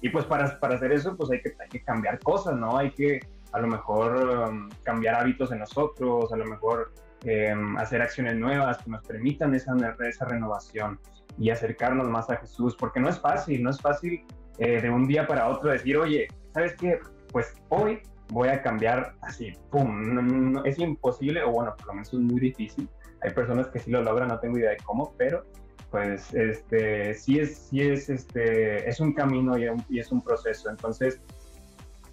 y 0.00 0.08
pues 0.08 0.24
para, 0.24 0.58
para, 0.58 0.76
hacer 0.76 0.92
eso 0.92 1.16
pues 1.16 1.30
hay 1.30 1.42
que, 1.42 1.54
hay 1.60 1.68
que 1.68 1.82
cambiar 1.82 2.18
cosas, 2.20 2.56
¿no? 2.56 2.78
Hay 2.78 2.90
que 2.92 3.20
a 3.52 3.60
lo 3.60 3.68
mejor 3.68 4.48
um, 4.48 4.70
cambiar 4.82 5.16
hábitos 5.16 5.52
en 5.52 5.58
nosotros, 5.58 6.32
a 6.32 6.36
lo 6.36 6.46
mejor 6.46 6.92
em, 7.24 7.76
hacer 7.76 8.00
acciones 8.00 8.36
nuevas 8.36 8.78
que 8.78 8.90
nos 8.90 9.02
permitan 9.06 9.54
esa, 9.54 9.74
esa 10.08 10.24
renovación 10.24 10.98
y 11.38 11.50
acercarnos 11.50 12.08
más 12.08 12.30
a 12.30 12.36
Jesús, 12.36 12.76
porque 12.76 13.00
no 13.00 13.08
es 13.08 13.18
fácil, 13.18 13.62
no 13.62 13.70
es 13.70 13.80
fácil 13.80 14.24
eh, 14.58 14.80
de 14.80 14.90
un 14.90 15.06
día 15.06 15.26
para 15.26 15.48
otro 15.48 15.70
decir, 15.70 15.96
oye, 15.96 16.28
¿sabes 16.52 16.74
qué? 16.76 16.98
Pues 17.32 17.54
hoy 17.68 18.00
voy 18.28 18.48
a 18.48 18.62
cambiar 18.62 19.14
así, 19.20 19.52
¡pum! 19.70 20.64
es 20.64 20.78
imposible, 20.78 21.42
o 21.42 21.50
bueno, 21.50 21.74
por 21.76 21.86
lo 21.88 21.92
menos 21.94 22.12
es 22.12 22.20
muy 22.20 22.40
difícil. 22.40 22.88
Hay 23.22 23.30
personas 23.30 23.68
que 23.68 23.78
sí 23.78 23.90
lo 23.90 24.02
logran, 24.02 24.28
no 24.28 24.40
tengo 24.40 24.58
idea 24.58 24.70
de 24.70 24.78
cómo, 24.78 25.14
pero 25.16 25.44
pues 25.90 26.32
este, 26.32 27.14
sí 27.14 27.38
es, 27.38 27.68
sí 27.68 27.82
es, 27.82 28.08
este, 28.08 28.88
es 28.88 28.98
un 28.98 29.12
camino 29.12 29.56
y, 29.58 29.98
es 29.98 30.10
un 30.10 30.22
proceso. 30.22 30.70
Entonces, 30.70 31.20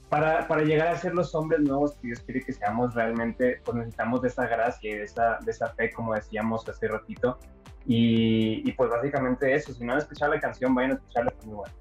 para, 0.10 0.48
para, 0.48 0.64
llegar 0.64 0.90
a 0.90 0.98
ser 0.98 1.16
los 1.16 1.34
hombres 1.34 1.62
nuevos 1.62 1.94
que 1.94 2.08
Dios 2.08 2.20
quiere 2.20 2.42
que 2.42 2.52
seamos 2.52 2.94
realmente, 2.94 3.62
pues 3.64 3.78
necesitamos 3.78 4.22
de 4.22 4.28
esa 4.28 4.48
gracia 4.48 4.92
y 4.92 4.98
de 4.98 5.04
esa, 5.04 5.40
de 5.46 5.52
esa 5.52 5.70
fe, 5.70 5.92
como 5.94 6.14
decíamos 6.14 6.68
hace 6.68 6.90
ratito. 6.90 7.40
Y, 7.86 8.70
y 8.70 8.72
pues 8.74 8.90
básicamente 8.90 9.54
eso, 9.54 9.74
si 9.74 9.86
no 9.86 9.94
han 9.94 10.00
escuchado 10.00 10.34
la 10.34 10.42
canción, 10.42 10.76
vayan 10.76 10.92
a 10.92 10.94
escucharla, 10.96 11.34
es 11.40 11.46
muy 11.46 11.56
buena. 11.56 11.74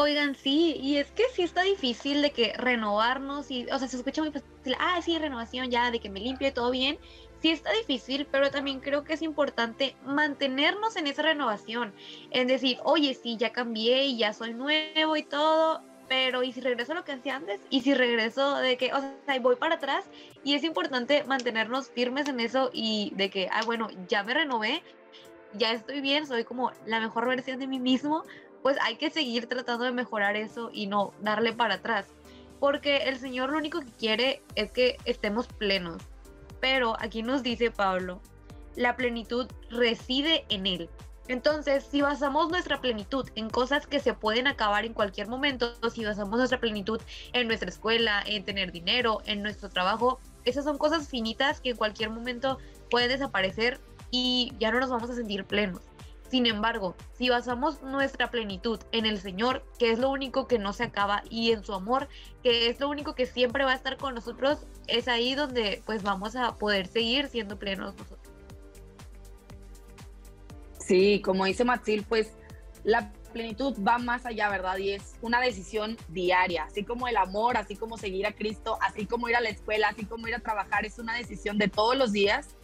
Oigan, 0.00 0.36
sí, 0.36 0.76
y 0.80 0.98
es 0.98 1.10
que 1.10 1.24
sí 1.34 1.42
está 1.42 1.62
difícil 1.62 2.22
de 2.22 2.30
que 2.30 2.52
renovarnos 2.56 3.50
y, 3.50 3.64
o 3.64 3.78
sea, 3.80 3.88
se 3.88 3.96
escucha 3.96 4.22
muy 4.22 4.30
fácil, 4.30 4.76
ah, 4.78 5.02
sí, 5.02 5.18
renovación 5.18 5.72
ya, 5.72 5.90
de 5.90 5.98
que 5.98 6.08
me 6.08 6.20
limpie 6.20 6.52
todo 6.52 6.70
bien. 6.70 7.00
Sí 7.42 7.50
está 7.50 7.72
difícil, 7.72 8.24
pero 8.30 8.48
también 8.52 8.78
creo 8.78 9.02
que 9.02 9.14
es 9.14 9.22
importante 9.22 9.96
mantenernos 10.04 10.94
en 10.94 11.08
esa 11.08 11.22
renovación, 11.22 11.92
en 12.30 12.46
decir, 12.46 12.78
oye, 12.84 13.12
sí, 13.12 13.36
ya 13.36 13.50
cambié 13.50 14.04
y 14.04 14.18
ya 14.18 14.32
soy 14.32 14.54
nuevo 14.54 15.16
y 15.16 15.24
todo, 15.24 15.82
pero 16.08 16.44
¿y 16.44 16.52
si 16.52 16.60
regreso 16.60 16.92
a 16.92 16.94
lo 16.94 17.04
que 17.04 17.10
hacía 17.10 17.34
antes? 17.34 17.60
¿Y 17.68 17.80
si 17.80 17.92
regreso 17.92 18.54
de 18.58 18.76
que, 18.76 18.92
o 18.92 19.00
sea, 19.00 19.40
voy 19.40 19.56
para 19.56 19.74
atrás? 19.74 20.04
Y 20.44 20.54
es 20.54 20.62
importante 20.62 21.24
mantenernos 21.24 21.90
firmes 21.90 22.28
en 22.28 22.38
eso 22.38 22.70
y 22.72 23.12
de 23.16 23.30
que, 23.30 23.48
ah, 23.50 23.62
bueno, 23.64 23.88
ya 24.06 24.22
me 24.22 24.34
renové, 24.34 24.80
ya 25.54 25.72
estoy 25.72 26.00
bien, 26.00 26.24
soy 26.24 26.44
como 26.44 26.70
la 26.86 27.00
mejor 27.00 27.26
versión 27.26 27.58
de 27.58 27.66
mí 27.66 27.80
mismo, 27.80 28.24
pues 28.62 28.76
hay 28.82 28.96
que 28.96 29.10
seguir 29.10 29.46
tratando 29.46 29.84
de 29.84 29.92
mejorar 29.92 30.36
eso 30.36 30.70
y 30.72 30.86
no 30.86 31.12
darle 31.20 31.52
para 31.52 31.74
atrás. 31.74 32.06
Porque 32.60 33.04
el 33.04 33.18
Señor 33.18 33.50
lo 33.50 33.58
único 33.58 33.80
que 33.80 33.92
quiere 33.92 34.42
es 34.54 34.70
que 34.70 34.98
estemos 35.04 35.46
plenos. 35.46 36.02
Pero 36.60 36.96
aquí 36.98 37.22
nos 37.22 37.42
dice 37.42 37.70
Pablo, 37.70 38.20
la 38.74 38.96
plenitud 38.96 39.46
reside 39.70 40.44
en 40.48 40.66
Él. 40.66 40.90
Entonces, 41.28 41.84
si 41.84 42.00
basamos 42.00 42.48
nuestra 42.48 42.80
plenitud 42.80 43.28
en 43.34 43.50
cosas 43.50 43.86
que 43.86 44.00
se 44.00 44.14
pueden 44.14 44.46
acabar 44.46 44.86
en 44.86 44.94
cualquier 44.94 45.28
momento, 45.28 45.74
si 45.90 46.04
basamos 46.04 46.38
nuestra 46.38 46.58
plenitud 46.58 47.00
en 47.34 47.46
nuestra 47.46 47.68
escuela, 47.68 48.22
en 48.26 48.44
tener 48.44 48.72
dinero, 48.72 49.20
en 49.26 49.42
nuestro 49.42 49.68
trabajo, 49.68 50.20
esas 50.46 50.64
son 50.64 50.78
cosas 50.78 51.08
finitas 51.08 51.60
que 51.60 51.70
en 51.70 51.76
cualquier 51.76 52.08
momento 52.08 52.58
pueden 52.90 53.10
desaparecer 53.10 53.78
y 54.10 54.52
ya 54.58 54.70
no 54.72 54.80
nos 54.80 54.88
vamos 54.88 55.10
a 55.10 55.14
sentir 55.14 55.44
plenos. 55.44 55.82
Sin 56.30 56.46
embargo, 56.46 56.94
si 57.12 57.30
basamos 57.30 57.82
nuestra 57.82 58.30
plenitud 58.30 58.80
en 58.92 59.06
el 59.06 59.18
Señor, 59.18 59.64
que 59.78 59.90
es 59.90 59.98
lo 59.98 60.10
único 60.10 60.46
que 60.46 60.58
no 60.58 60.74
se 60.74 60.84
acaba, 60.84 61.22
y 61.30 61.52
en 61.52 61.64
su 61.64 61.72
amor, 61.72 62.08
que 62.42 62.68
es 62.68 62.80
lo 62.80 62.88
único 62.88 63.14
que 63.14 63.24
siempre 63.24 63.64
va 63.64 63.72
a 63.72 63.74
estar 63.74 63.96
con 63.96 64.14
nosotros, 64.14 64.58
es 64.86 65.08
ahí 65.08 65.34
donde 65.34 65.82
pues 65.86 66.02
vamos 66.02 66.36
a 66.36 66.54
poder 66.56 66.86
seguir 66.86 67.28
siendo 67.28 67.58
plenos 67.58 67.94
nosotros. 67.94 68.18
Sí, 70.78 71.22
como 71.22 71.46
dice 71.46 71.64
Matil, 71.64 72.04
pues 72.06 72.32
la 72.84 73.10
plenitud 73.32 73.74
va 73.86 73.98
más 73.98 74.26
allá, 74.26 74.50
¿verdad? 74.50 74.76
Y 74.78 74.92
es 74.92 75.14
una 75.22 75.40
decisión 75.40 75.96
diaria, 76.08 76.64
así 76.64 76.84
como 76.84 77.08
el 77.08 77.16
amor, 77.16 77.56
así 77.56 77.74
como 77.74 77.96
seguir 77.96 78.26
a 78.26 78.32
Cristo, 78.32 78.78
así 78.82 79.06
como 79.06 79.28
ir 79.28 79.36
a 79.36 79.40
la 79.40 79.48
escuela, 79.48 79.88
así 79.88 80.04
como 80.04 80.28
ir 80.28 80.34
a 80.34 80.40
trabajar, 80.40 80.84
es 80.84 80.98
una 80.98 81.14
decisión 81.14 81.56
de 81.58 81.68
todos 81.68 81.96
los 81.96 82.12
días, 82.12 82.56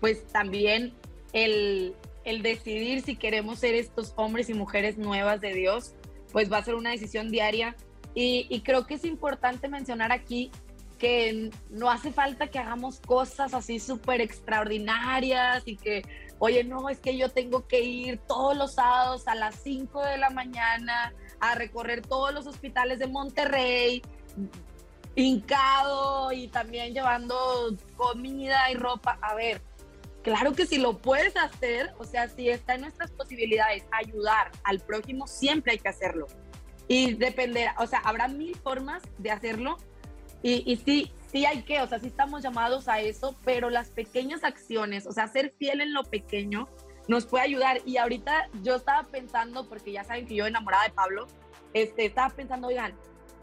pues 0.00 0.26
también 0.28 0.94
el, 1.32 1.94
el 2.24 2.42
decidir 2.42 3.02
si 3.02 3.16
queremos 3.16 3.60
ser 3.60 3.74
estos 3.74 4.12
hombres 4.16 4.48
y 4.50 4.54
mujeres 4.54 4.98
nuevas 4.98 5.40
de 5.40 5.54
Dios, 5.54 5.94
pues 6.32 6.52
va 6.52 6.58
a 6.58 6.64
ser 6.64 6.74
una 6.74 6.90
decisión 6.90 7.30
diaria. 7.30 7.76
Y, 8.14 8.62
creo 8.62 8.84
que 8.86 8.94
es 8.94 9.04
importante 9.04 9.68
mencionar 9.68 10.10
aquí 10.10 10.50
que 10.98 11.50
no 11.70 11.88
hace 11.88 12.10
falta 12.10 12.48
que 12.48 12.58
hagamos 12.58 12.98
cosas 12.98 13.54
así 13.54 13.78
súper 13.78 14.20
extraordinarias 14.20 15.62
y 15.66 15.76
que 15.76 16.02
oye, 16.40 16.64
no, 16.64 16.88
es 16.88 16.98
que 16.98 17.16
yo 17.16 17.28
tengo 17.28 17.66
que 17.66 17.80
ir 17.80 18.18
todos 18.26 18.56
los 18.56 18.74
sábados 18.74 19.26
a 19.28 19.34
las 19.34 19.54
5 19.56 20.02
de 20.02 20.18
la 20.18 20.30
mañana 20.30 21.12
a 21.40 21.54
recorrer 21.54 22.02
todos 22.02 22.32
los 22.32 22.46
hospitales 22.46 22.98
de 22.98 23.06
Monterrey, 23.06 24.02
hincado 25.14 26.32
y 26.32 26.48
también 26.48 26.94
llevando 26.94 27.36
comida 27.96 28.70
y 28.70 28.74
ropa. 28.74 29.18
A 29.20 29.34
ver, 29.34 29.60
claro 30.22 30.52
que 30.52 30.66
si 30.66 30.78
lo 30.78 30.98
puedes 30.98 31.36
hacer, 31.36 31.92
o 31.98 32.04
sea, 32.04 32.28
si 32.28 32.48
está 32.48 32.74
en 32.74 32.82
nuestras 32.82 33.10
posibilidades 33.10 33.84
ayudar 33.92 34.50
al 34.64 34.80
prójimo, 34.80 35.26
siempre 35.26 35.72
hay 35.72 35.78
que 35.78 35.88
hacerlo. 35.88 36.26
Y 36.86 37.14
depender, 37.14 37.70
o 37.78 37.86
sea, 37.86 37.98
habrá 38.00 38.28
mil 38.28 38.56
formas 38.56 39.02
de 39.18 39.30
hacerlo. 39.30 39.76
Y, 40.42 40.70
y 40.70 40.76
sí, 40.76 41.12
sí 41.30 41.44
hay 41.44 41.62
que, 41.62 41.80
o 41.80 41.86
sea, 41.86 41.98
sí 41.98 42.06
estamos 42.06 42.42
llamados 42.42 42.88
a 42.88 43.00
eso, 43.00 43.36
pero 43.44 43.70
las 43.70 43.90
pequeñas 43.90 44.44
acciones, 44.44 45.06
o 45.06 45.12
sea, 45.12 45.28
ser 45.28 45.52
fiel 45.58 45.80
en 45.80 45.92
lo 45.92 46.04
pequeño 46.04 46.68
nos 47.08 47.26
puede 47.26 47.44
ayudar. 47.44 47.80
Y 47.84 47.96
ahorita 47.96 48.48
yo 48.62 48.76
estaba 48.76 49.02
pensando, 49.04 49.68
porque 49.68 49.92
ya 49.92 50.04
saben 50.04 50.26
que 50.26 50.34
yo 50.34 50.46
enamorada 50.46 50.84
de 50.84 50.90
Pablo, 50.90 51.26
este, 51.74 52.06
estaba 52.06 52.34
pensando, 52.34 52.68
oigan, 52.68 52.94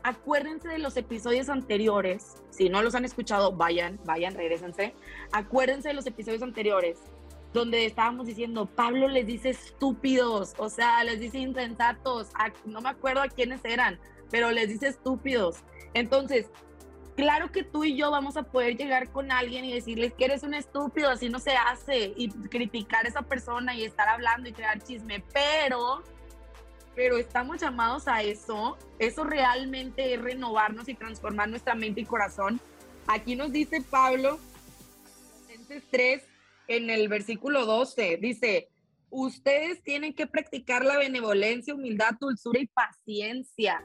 acuérdense 0.06 0.68
de 0.68 0.78
los 0.78 0.96
episodios 0.98 1.50
anteriores, 1.50 2.36
si 2.52 2.70
no 2.70 2.84
los 2.84 2.94
han 2.94 3.06
escuchado, 3.06 3.52
vayan, 3.52 4.00
vayan, 4.06 4.36
regresense, 4.36 4.94
acuérdense 5.32 5.90
de 5.90 5.96
los 5.96 6.06
episodios 6.06 6.44
anteriores 6.44 7.00
donde 7.54 7.86
estábamos 7.86 8.28
diciendo, 8.28 8.66
Pablo 8.66 9.08
les 9.08 9.26
dice 9.26 9.50
estúpidos, 9.50 10.54
o 10.58 10.70
sea, 10.70 11.04
les 11.06 11.22
dice 11.22 11.40
insensatos, 11.40 12.28
no 12.66 12.82
me 12.82 12.90
acuerdo 12.90 13.22
a 13.22 13.30
quiénes 13.30 13.64
eran, 13.64 13.98
pero 14.30 14.52
les 14.52 14.68
dice 14.68 14.90
estúpidos. 14.90 15.60
Entonces, 15.94 16.48
claro 17.16 17.52
que 17.54 17.64
tú 17.64 17.86
y 17.86 17.96
yo 17.96 18.12
vamos 18.12 18.36
a 18.36 18.44
poder 18.44 18.76
llegar 18.76 19.10
con 19.10 19.32
alguien 19.32 19.64
y 19.64 19.74
decirles 19.74 20.14
que 20.14 20.26
eres 20.26 20.44
un 20.44 20.54
estúpido, 20.54 21.10
así 21.10 21.30
no 21.30 21.40
se 21.40 21.56
hace, 21.56 22.14
y 22.18 22.30
criticar 22.30 23.06
a 23.06 23.10
esa 23.10 23.22
persona 23.22 23.74
y 23.74 23.86
estar 23.86 24.10
hablando 24.10 24.50
y 24.50 24.54
crear 24.54 24.84
chisme, 24.84 25.24
pero, 25.34 26.04
pero 26.96 27.18
estamos 27.18 27.62
llamados 27.62 28.08
a 28.08 28.22
eso, 28.24 28.78
eso 29.00 29.24
realmente 29.24 30.14
es 30.14 30.22
renovarnos 30.22 30.88
y 30.88 30.94
transformar 30.94 31.50
nuestra 31.50 31.76
mente 31.76 32.02
y 32.02 32.06
corazón. 32.06 32.60
Aquí 33.08 33.36
nos 33.36 33.52
dice 33.52 33.82
Pablo, 33.82 34.40
3, 35.92 36.24
en 36.68 36.90
el 36.90 37.08
versículo 37.08 37.66
12, 37.66 38.18
dice, 38.22 38.70
ustedes 39.10 39.84
tienen 39.84 40.14
que 40.14 40.28
practicar 40.28 40.86
la 40.86 40.98
benevolencia, 40.98 41.76
humildad, 41.76 42.16
dulzura 42.20 42.60
y 42.60 42.68
paciencia 42.68 43.84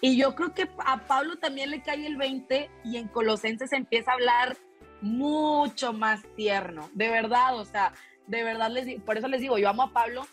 y 0.00 0.16
yo 0.16 0.34
creo 0.34 0.54
que 0.54 0.68
a 0.84 1.06
Pablo 1.06 1.36
también 1.36 1.70
le 1.70 1.82
cae 1.82 2.06
el 2.06 2.16
20 2.16 2.70
y 2.84 2.96
en 2.96 3.08
Colosenses 3.08 3.72
empieza 3.72 4.10
a 4.10 4.14
hablar 4.14 4.56
mucho 5.00 5.92
más 5.92 6.22
tierno, 6.36 6.90
de 6.94 7.08
verdad, 7.08 7.56
o 7.56 7.64
sea, 7.64 7.92
de 8.26 8.42
verdad 8.42 8.70
les 8.70 9.00
por 9.02 9.18
eso 9.18 9.28
les 9.28 9.40
digo, 9.40 9.58
yo 9.58 9.68
amo 9.68 9.84
a 9.84 9.92
Pablo, 9.92 10.26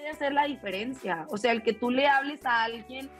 puede 0.00 0.12
hacer 0.12 0.32
la 0.32 0.44
diferencia, 0.44 1.26
o 1.28 1.36
sea, 1.36 1.52
el 1.52 1.62
que 1.62 1.74
tú 1.74 1.90
le 1.90 2.06
hables 2.08 2.44
a 2.46 2.64
alguien 2.64 3.10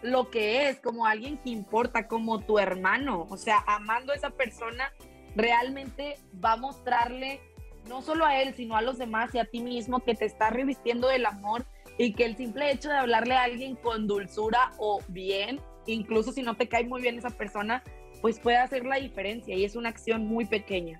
lo 0.00 0.30
que 0.30 0.68
es, 0.68 0.80
como 0.80 1.06
alguien 1.06 1.36
que 1.36 1.50
importa, 1.50 2.08
como 2.08 2.40
tu 2.40 2.58
hermano, 2.58 3.26
o 3.28 3.36
sea, 3.36 3.62
amando 3.66 4.12
a 4.12 4.16
esa 4.16 4.30
persona, 4.30 4.90
realmente 5.36 6.16
va 6.42 6.52
a 6.52 6.56
mostrarle 6.56 7.40
no 7.88 8.00
solo 8.00 8.24
a 8.24 8.40
él, 8.40 8.54
sino 8.54 8.74
a 8.74 8.82
los 8.82 8.96
demás 8.96 9.34
y 9.34 9.38
a 9.38 9.44
ti 9.44 9.60
mismo 9.60 10.00
que 10.00 10.14
te 10.14 10.24
está 10.24 10.48
revistiendo 10.48 11.08
del 11.08 11.26
amor 11.26 11.66
y 11.98 12.14
que 12.14 12.24
el 12.24 12.36
simple 12.36 12.72
hecho 12.72 12.88
de 12.88 12.96
hablarle 12.96 13.34
a 13.34 13.42
alguien 13.42 13.76
con 13.76 14.06
dulzura 14.06 14.72
o 14.78 15.02
bien, 15.08 15.60
incluso 15.86 16.32
si 16.32 16.42
no 16.42 16.56
te 16.56 16.68
cae 16.68 16.84
muy 16.84 17.02
bien 17.02 17.18
esa 17.18 17.30
persona, 17.30 17.84
pues 18.22 18.40
puede 18.40 18.56
hacer 18.56 18.86
la 18.86 18.96
diferencia 18.96 19.54
y 19.54 19.64
es 19.64 19.76
una 19.76 19.90
acción 19.90 20.26
muy 20.26 20.46
pequeña. 20.46 20.98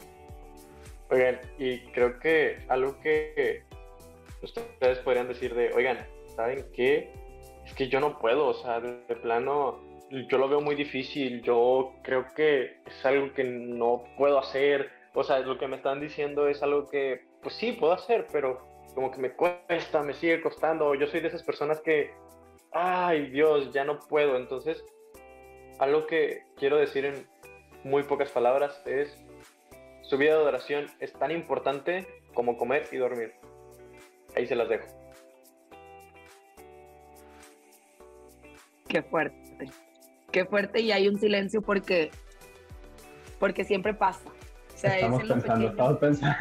Oigan, 1.11 1.41
y 1.59 1.79
creo 1.93 2.19
que 2.19 2.59
algo 2.69 3.01
que 3.01 3.65
ustedes 4.43 4.99
podrían 4.99 5.29
decir 5.29 5.55
de, 5.55 5.73
oigan, 5.73 6.07
¿saben 6.37 6.67
qué? 6.73 7.13
Es 7.65 7.75
que 7.75 7.89
yo 7.89 8.01
no 8.01 8.19
puedo, 8.19 8.49
o 8.49 8.55
sea, 8.55 8.81
de 8.81 9.17
plano, 9.17 9.81
yo 10.11 10.39
lo 10.39 10.49
veo 10.49 10.61
muy 10.61 10.75
difícil, 10.75 11.43
yo 11.43 11.95
creo 12.03 12.27
que 12.35 12.79
es 12.87 13.07
algo 13.07 13.33
que 13.35 13.45
no 13.45 14.05
puedo 14.17 14.39
hacer, 14.39 14.91
o 15.15 15.23
sea, 15.23 15.41
lo 15.41 15.59
que 15.59 15.69
me 15.69 15.77
están 15.77 16.01
diciendo 16.01 16.49
es 16.49 16.63
algo 16.63 16.89
que, 16.89 17.25
pues 17.43 17.55
sí, 17.55 17.73
puedo 17.73 17.93
hacer, 17.93 18.27
pero 18.33 18.73
como 18.95 19.11
que 19.11 19.19
me 19.19 19.33
cuesta, 19.33 20.03
me 20.03 20.15
sigue 20.15 20.41
costando. 20.41 20.95
Yo 20.95 21.07
soy 21.07 21.21
de 21.21 21.29
esas 21.29 21.43
personas 21.43 21.81
que, 21.81 22.13
ay 22.73 23.31
Dios, 23.31 23.73
ya 23.73 23.85
no 23.85 23.99
puedo. 23.99 24.37
Entonces, 24.37 24.85
algo 25.79 26.07
que 26.07 26.43
quiero 26.57 26.77
decir 26.77 27.05
en 27.05 27.27
muy 27.85 28.03
pocas 28.05 28.31
palabras 28.31 28.81
es, 28.87 29.17
su 30.03 30.17
vida 30.19 30.35
de 30.35 30.41
adoración 30.41 30.87
es 31.01 31.13
tan 31.13 31.31
importante 31.31 32.07
como 32.35 32.57
comer 32.57 32.89
y 32.93 32.97
dormir. 32.97 33.33
Ahí 34.37 34.47
se 34.47 34.57
las 34.57 34.69
dejo. 34.69 34.87
Qué 38.89 39.03
fuerte. 39.03 39.71
Qué 40.31 40.45
fuerte 40.47 40.81
y 40.81 40.93
hay 40.93 41.09
un 41.09 41.19
silencio 41.19 41.63
porque 41.63 42.11
porque 43.39 43.65
siempre 43.65 43.93
pasa 43.93 44.31
estamos 44.89 45.23
pensando, 45.23 45.69
estamos 45.69 45.99
pensando. 46.01 46.37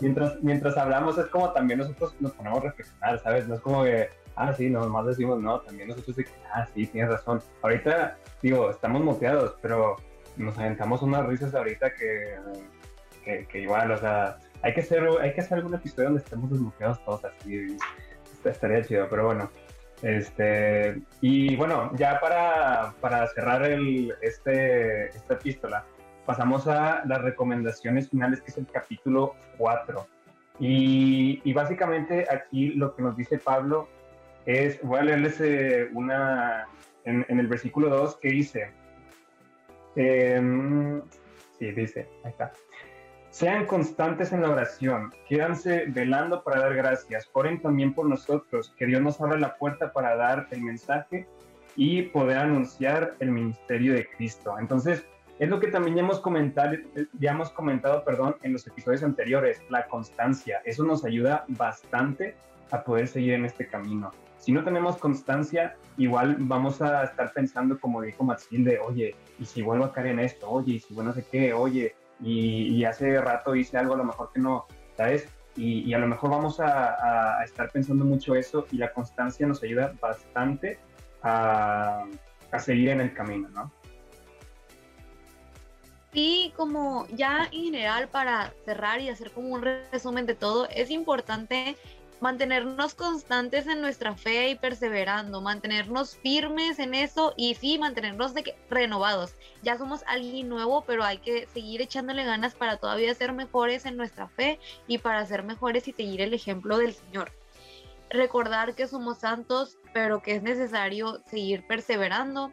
mientras, 0.00 0.42
mientras 0.42 0.76
hablamos 0.76 1.18
es 1.18 1.26
como 1.26 1.52
también 1.52 1.80
nosotros 1.80 2.14
nos 2.20 2.32
ponemos 2.32 2.60
a 2.60 2.62
reflexionar, 2.62 3.18
¿sabes? 3.20 3.48
No 3.48 3.54
es 3.54 3.60
como 3.60 3.84
que, 3.84 4.08
ah, 4.36 4.52
sí, 4.52 4.70
nomás 4.70 5.06
decimos, 5.06 5.40
no, 5.40 5.60
también 5.60 5.88
nosotros 5.88 6.16
decimos, 6.16 6.38
ah, 6.52 6.66
sí, 6.74 6.86
tienes 6.86 7.10
razón. 7.10 7.42
Ahorita, 7.62 8.16
digo, 8.42 8.70
estamos 8.70 9.02
moteados, 9.02 9.56
pero 9.62 9.96
nos 10.36 10.58
aventamos 10.58 11.02
unas 11.02 11.26
risas 11.26 11.54
ahorita 11.54 11.92
que, 11.94 13.46
que, 13.48 13.60
igual, 13.60 13.90
o 13.90 13.98
sea, 13.98 14.38
hay 14.64 14.72
que, 14.72 14.80
hacer, 14.80 15.06
hay 15.20 15.34
que 15.34 15.42
hacer 15.42 15.58
algún 15.58 15.74
episodio 15.74 16.08
donde 16.08 16.22
estemos 16.22 16.50
desmoteados 16.50 17.04
todos 17.04 17.24
así, 17.26 17.76
estaría 18.44 18.82
chido, 18.82 19.06
pero 19.10 19.26
bueno. 19.26 19.50
Este, 20.02 21.02
y 21.20 21.54
bueno, 21.56 21.90
ya 21.96 22.18
para, 22.18 22.94
para 23.00 23.26
cerrar 23.28 23.62
el, 23.62 24.14
este, 24.22 25.08
esta 25.08 25.34
epístola, 25.34 25.84
pasamos 26.24 26.66
a 26.66 27.02
las 27.04 27.20
recomendaciones 27.20 28.08
finales, 28.08 28.40
que 28.40 28.50
es 28.50 28.58
el 28.58 28.66
capítulo 28.66 29.34
4. 29.58 30.06
Y, 30.60 31.52
básicamente 31.52 32.26
aquí 32.30 32.68
lo 32.68 32.94
que 32.94 33.02
nos 33.02 33.16
dice 33.16 33.38
Pablo 33.38 33.88
es, 34.46 34.80
voy 34.82 35.00
a 35.00 35.02
leerles 35.02 35.40
eh, 35.40 35.88
una, 35.92 36.68
en, 37.04 37.24
el 37.28 37.48
versículo 37.48 37.90
2 37.90 38.16
que 38.16 38.28
dice, 38.28 38.70
em, 39.96 41.02
sí, 41.58 41.70
dice, 41.72 42.08
ahí 42.24 42.30
está. 42.30 42.52
Sean 43.34 43.66
constantes 43.66 44.32
en 44.32 44.42
la 44.42 44.50
oración, 44.50 45.12
quédanse 45.28 45.86
velando 45.88 46.44
para 46.44 46.60
dar 46.60 46.76
gracias, 46.76 47.28
oren 47.32 47.60
también 47.60 47.92
por 47.92 48.06
nosotros, 48.06 48.72
que 48.78 48.86
Dios 48.86 49.02
nos 49.02 49.20
abra 49.20 49.36
la 49.36 49.56
puerta 49.56 49.92
para 49.92 50.14
dar 50.14 50.46
el 50.52 50.62
mensaje 50.62 51.26
y 51.74 52.02
poder 52.02 52.38
anunciar 52.38 53.16
el 53.18 53.32
ministerio 53.32 53.92
de 53.92 54.06
Cristo. 54.06 54.54
Entonces, 54.60 55.04
es 55.40 55.48
lo 55.48 55.58
que 55.58 55.66
también 55.66 55.96
ya 55.96 56.02
hemos 56.02 56.20
comentado, 56.20 56.76
ya 57.18 57.32
hemos 57.32 57.50
comentado 57.50 58.04
perdón, 58.04 58.36
en 58.44 58.52
los 58.52 58.68
episodios 58.68 59.02
anteriores, 59.02 59.60
la 59.68 59.84
constancia. 59.88 60.62
Eso 60.64 60.84
nos 60.84 61.04
ayuda 61.04 61.44
bastante 61.48 62.36
a 62.70 62.84
poder 62.84 63.08
seguir 63.08 63.32
en 63.32 63.46
este 63.46 63.66
camino. 63.66 64.12
Si 64.38 64.52
no 64.52 64.62
tenemos 64.62 64.96
constancia, 64.98 65.74
igual 65.96 66.36
vamos 66.38 66.80
a 66.80 67.02
estar 67.02 67.32
pensando, 67.32 67.80
como 67.80 68.00
dijo 68.00 68.22
Matilde, 68.22 68.78
oye, 68.78 69.16
¿y 69.40 69.44
si 69.44 69.60
vuelvo 69.60 69.86
a 69.86 69.92
caer 69.92 70.06
en 70.06 70.20
esto? 70.20 70.48
Oye, 70.48 70.74
¿y 70.74 70.78
si 70.78 70.94
bueno, 70.94 71.10
no 71.10 71.16
sé 71.16 71.26
qué? 71.28 71.52
Oye, 71.52 71.96
y, 72.20 72.84
hace 72.84 73.20
rato 73.20 73.54
hice 73.54 73.76
algo 73.78 73.94
a 73.94 73.98
lo 73.98 74.04
mejor 74.04 74.30
que 74.32 74.40
no, 74.40 74.66
¿sabes? 74.96 75.28
Y, 75.56 75.92
a 75.94 75.98
lo 75.98 76.06
mejor 76.06 76.30
vamos 76.30 76.60
a, 76.60 77.42
estar 77.44 77.70
pensando 77.70 78.04
mucho 78.04 78.34
eso 78.34 78.66
y 78.70 78.78
la 78.78 78.92
constancia 78.92 79.46
nos 79.46 79.62
ayuda 79.62 79.92
bastante 80.00 80.78
a, 81.22 82.04
a 82.50 82.58
seguir 82.58 82.90
en 82.90 83.00
el 83.00 83.14
camino, 83.14 83.48
¿no? 83.50 83.70
Sí, 86.12 86.52
como 86.56 87.08
ya 87.08 87.48
en 87.50 87.64
general 87.64 88.06
para 88.06 88.52
cerrar 88.64 89.00
y 89.00 89.08
hacer 89.08 89.32
como 89.32 89.48
un 89.48 89.62
resumen 89.62 90.26
de 90.26 90.36
todo, 90.36 90.68
es 90.70 90.90
importante 90.90 91.76
mantenernos 92.20 92.94
constantes 92.94 93.66
en 93.66 93.80
nuestra 93.80 94.14
fe 94.14 94.50
y 94.50 94.54
perseverando, 94.54 95.40
mantenernos 95.40 96.16
firmes 96.16 96.78
en 96.78 96.94
eso 96.94 97.34
y 97.36 97.54
sí, 97.54 97.78
mantenernos 97.78 98.34
de 98.34 98.54
renovados. 98.70 99.34
Ya 99.62 99.76
somos 99.78 100.02
alguien 100.06 100.48
nuevo, 100.48 100.84
pero 100.86 101.04
hay 101.04 101.18
que 101.18 101.46
seguir 101.52 101.82
echándole 101.82 102.24
ganas 102.24 102.54
para 102.54 102.76
todavía 102.76 103.14
ser 103.14 103.32
mejores 103.32 103.86
en 103.86 103.96
nuestra 103.96 104.28
fe 104.28 104.58
y 104.86 104.98
para 104.98 105.24
ser 105.26 105.42
mejores 105.42 105.88
y 105.88 105.92
seguir 105.92 106.20
el 106.20 106.34
ejemplo 106.34 106.78
del 106.78 106.94
Señor. 106.94 107.32
Recordar 108.10 108.74
que 108.74 108.86
somos 108.86 109.18
santos, 109.18 109.78
pero 109.92 110.22
que 110.22 110.36
es 110.36 110.42
necesario 110.42 111.20
seguir 111.26 111.66
perseverando 111.66 112.52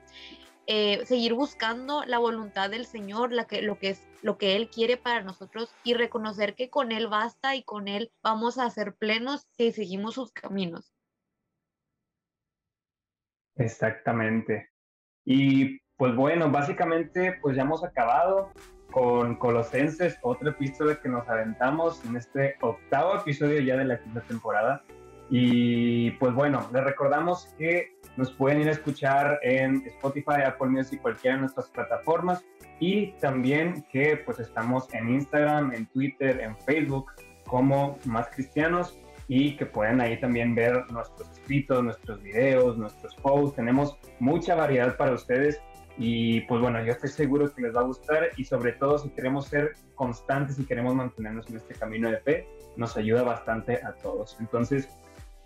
eh, 0.68 1.06
seguir 1.06 1.34
buscando 1.34 2.04
la 2.06 2.20
voluntad 2.20 2.70
del 2.70 2.86
Señor, 2.86 3.32
que, 3.48 3.62
lo, 3.62 3.80
que 3.80 3.90
es, 3.90 4.08
lo 4.22 4.38
que 4.38 4.56
Él 4.56 4.70
quiere 4.70 4.98
para 4.98 5.24
nosotros 5.24 5.74
y 5.84 5.94
reconocer 5.94 6.56
que 6.56 6.70
con 6.70 6.92
Él 6.92 7.08
basta 7.08 7.56
y 7.56 7.64
con 7.64 7.88
Él 7.88 8.12
vamos 8.22 8.58
a 8.58 8.70
ser 8.70 8.96
plenos 8.96 9.48
si 9.58 9.72
seguimos 9.72 10.16
sus 10.16 10.32
caminos. 10.32 10.94
Exactamente. 13.56 14.70
Y 15.26 15.80
pues 15.98 16.16
bueno, 16.16 16.50
básicamente 16.50 17.38
pues 17.42 17.56
ya 17.56 17.64
hemos 17.64 17.84
acabado 17.84 18.52
con 18.92 19.36
Colosenses, 19.36 20.18
otra 20.22 20.50
epístola 20.50 21.00
que 21.02 21.10
nos 21.10 21.28
aventamos 21.28 22.04
en 22.06 22.18
este 22.18 22.56
octavo 22.62 23.16
episodio 23.18 23.62
ya 23.62 23.78
de 23.78 23.86
la 23.86 24.02
quinta 24.02 24.22
temporada. 24.22 24.84
Y 25.34 26.12
pues 26.12 26.34
bueno, 26.34 26.70
les 26.74 26.84
recordamos 26.84 27.46
que 27.58 27.96
nos 28.18 28.34
pueden 28.34 28.62
ir 28.62 28.68
a 28.68 28.72
escuchar 28.72 29.40
en 29.44 29.82
Spotify, 29.88 30.42
Apple 30.46 30.68
Music, 30.68 31.02
cualquiera 31.02 31.38
de 31.38 31.42
nuestras 31.42 31.70
plataformas. 31.70 32.44
Y 32.82 33.14
también 33.14 33.86
que 33.92 34.18
pues 34.18 34.40
estamos 34.40 34.94
en 34.94 35.10
Instagram, 35.10 35.74
en 35.74 35.86
Twitter, 35.88 36.42
en 36.42 36.58
Facebook 36.58 37.12
como 37.48 37.98
Más 38.06 38.28
Cristianos 38.30 39.00
y 39.30 39.56
que 39.56 39.66
pueden 39.66 40.02
ahí 40.02 40.20
también 40.20 40.54
ver 40.54 40.92
nuestros 40.92 41.32
escritos, 41.32 41.82
nuestros 41.82 42.22
videos, 42.22 42.78
nuestros 42.78 43.16
posts. 43.16 43.56
Tenemos 43.56 43.98
mucha 44.20 44.56
variedad 44.56 44.98
para 44.98 45.14
ustedes 45.14 45.62
y 45.98 46.42
pues 46.42 46.60
bueno, 46.60 46.84
yo 46.84 46.92
estoy 46.92 47.10
seguro 47.10 47.54
que 47.54 47.62
les 47.62 47.74
va 47.74 47.82
a 47.82 47.84
gustar 47.84 48.30
y 48.36 48.44
sobre 48.44 48.74
todo 48.74 48.98
si 48.98 49.10
queremos 49.10 49.48
ser 49.48 49.76
constantes 49.96 50.60
y 50.60 50.66
queremos 50.66 50.96
mantenernos 50.96 51.50
en 51.50 51.58
este 51.58 51.76
camino 51.76 52.10
de 52.10 52.18
fe, 52.18 52.48
nos 52.76 52.98
ayuda 52.98 53.24
bastante 53.24 53.80
a 53.84 53.94
todos. 53.94 54.36
Entonces, 54.40 54.90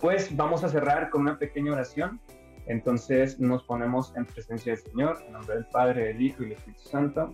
pues 0.05 0.37
vamos 0.37 0.63
a 0.63 0.69
cerrar 0.69 1.09
con 1.09 1.21
una 1.21 1.39
pequeña 1.39 1.73
oración 1.73 2.19
entonces 2.67 3.39
nos 3.39 3.63
ponemos 3.63 4.15
en 4.15 4.23
presencia 4.27 4.73
del 4.73 4.83
Señor, 4.83 5.17
en 5.25 5.33
nombre 5.33 5.55
del 5.55 5.65
Padre, 5.65 6.05
del 6.05 6.21
Hijo 6.21 6.43
y 6.43 6.49
del 6.49 6.57
Espíritu 6.59 6.83
Santo. 6.83 7.33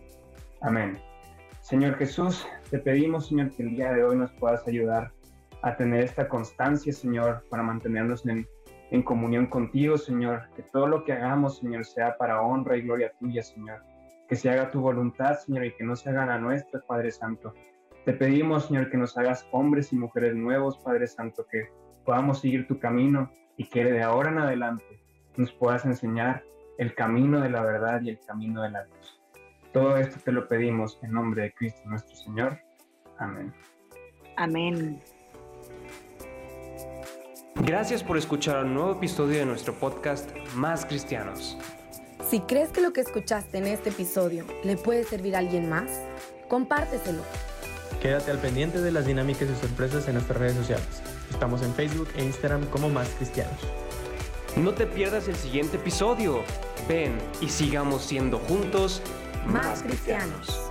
Amén. 0.62 0.98
Señor 1.60 1.98
Jesús, 1.98 2.48
te 2.70 2.80
pedimos, 2.80 3.28
Señor, 3.28 3.52
que 3.52 3.64
el 3.64 3.72
día 3.72 3.92
de 3.92 4.06
hoy 4.06 4.16
nos 4.16 4.32
puedas 4.32 4.66
ayudar 4.70 5.12
a 5.64 5.76
tener 5.76 6.06
esta 6.06 6.30
constancia, 6.30 6.94
Señor, 6.94 7.44
para 7.50 7.62
mantenernos 7.62 8.26
en, 8.26 8.48
en 8.92 9.04
comunión 9.04 9.48
contigo, 9.48 9.98
Señor. 9.98 10.44
Que 10.56 10.64
todo 10.64 10.88
lo 10.88 11.04
que 11.04 11.12
hagamos, 11.12 11.58
Señor, 11.58 11.84
sea 11.86 12.16
para 12.16 12.42
honra 12.42 12.78
y 12.78 12.84
gloria 12.84 13.12
tuya, 13.20 13.44
Señor. 13.44 13.84
Que 14.30 14.38
se 14.38 14.50
haga 14.50 14.72
tu 14.72 14.80
voluntad, 14.80 15.38
Señor, 15.40 15.66
y 15.66 15.74
que 15.74 15.84
no 15.84 15.98
se 15.98 16.10
haga 16.10 16.26
la 16.26 16.38
nuestra, 16.38 16.80
Padre 16.88 17.12
Santo. 17.12 17.54
Te 18.06 18.14
pedimos, 18.14 18.68
Señor, 18.68 18.90
que 18.90 18.96
nos 18.96 19.18
hagas 19.18 19.46
hombres 19.52 19.92
y 19.92 19.98
mujeres 19.98 20.36
nuevos, 20.36 20.78
Padre 20.78 21.06
Santo, 21.08 21.46
que 21.52 21.68
podamos 22.06 22.42
seguir 22.42 22.68
tu 22.68 22.80
camino 22.80 23.32
y 23.58 23.66
que 23.66 23.84
de 23.84 24.02
ahora 24.02 24.32
en 24.32 24.40
adelante 24.40 25.02
nos 25.38 25.52
puedas 25.52 25.86
enseñar 25.86 26.44
el 26.78 26.96
camino 26.96 27.42
de 27.42 27.50
la 27.50 27.62
verdad 27.62 28.02
y 28.02 28.10
el 28.10 28.20
camino 28.26 28.64
de 28.64 28.72
la 28.72 28.86
luz. 28.86 29.22
Todo 29.74 29.98
esto 29.98 30.20
te 30.24 30.32
lo 30.32 30.48
pedimos 30.48 31.00
en 31.04 31.12
nombre 31.12 31.44
de 31.44 31.54
Cristo 31.54 31.82
nuestro 31.86 32.16
Señor. 32.16 32.58
Amén. 33.20 33.54
Amén. 34.38 35.00
Gracias 37.56 38.04
por 38.04 38.18
escuchar 38.18 38.66
un 38.66 38.74
nuevo 38.74 38.94
episodio 38.94 39.40
de 39.40 39.46
nuestro 39.46 39.74
podcast 39.74 40.30
Más 40.56 40.86
Cristianos. 40.86 41.58
Si 42.28 42.40
crees 42.40 42.70
que 42.70 42.82
lo 42.82 42.94
que 42.94 43.02
escuchaste 43.02 43.58
en 43.58 43.68
este 43.68 43.90
episodio 43.90 44.46
le 44.64 44.78
puede 44.78 45.04
servir 45.04 45.36
a 45.36 45.40
alguien 45.40 45.70
más, 45.70 46.02
compárteselo. 46.48 47.22
Quédate 48.02 48.32
al 48.32 48.40
pendiente 48.40 48.82
de 48.82 48.92
las 48.92 49.06
dinámicas 49.06 49.48
y 49.50 49.56
sorpresas 49.56 50.08
en 50.08 50.16
nuestras 50.16 50.40
redes 50.40 50.56
sociales. 50.56 51.04
Estamos 51.32 51.62
en 51.64 51.74
Facebook 51.74 52.10
e 52.16 52.24
Instagram 52.24 52.66
como 52.68 52.90
Más 52.90 53.08
Cristianos. 53.18 53.58
No 54.58 54.74
te 54.74 54.86
pierdas 54.86 55.28
el 55.28 55.36
siguiente 55.36 55.78
episodio. 55.78 56.44
Ven 56.88 57.18
y 57.40 57.48
sigamos 57.48 58.04
siendo 58.04 58.38
juntos 58.38 59.02
más, 59.48 59.82
cristianos. 59.82 60.71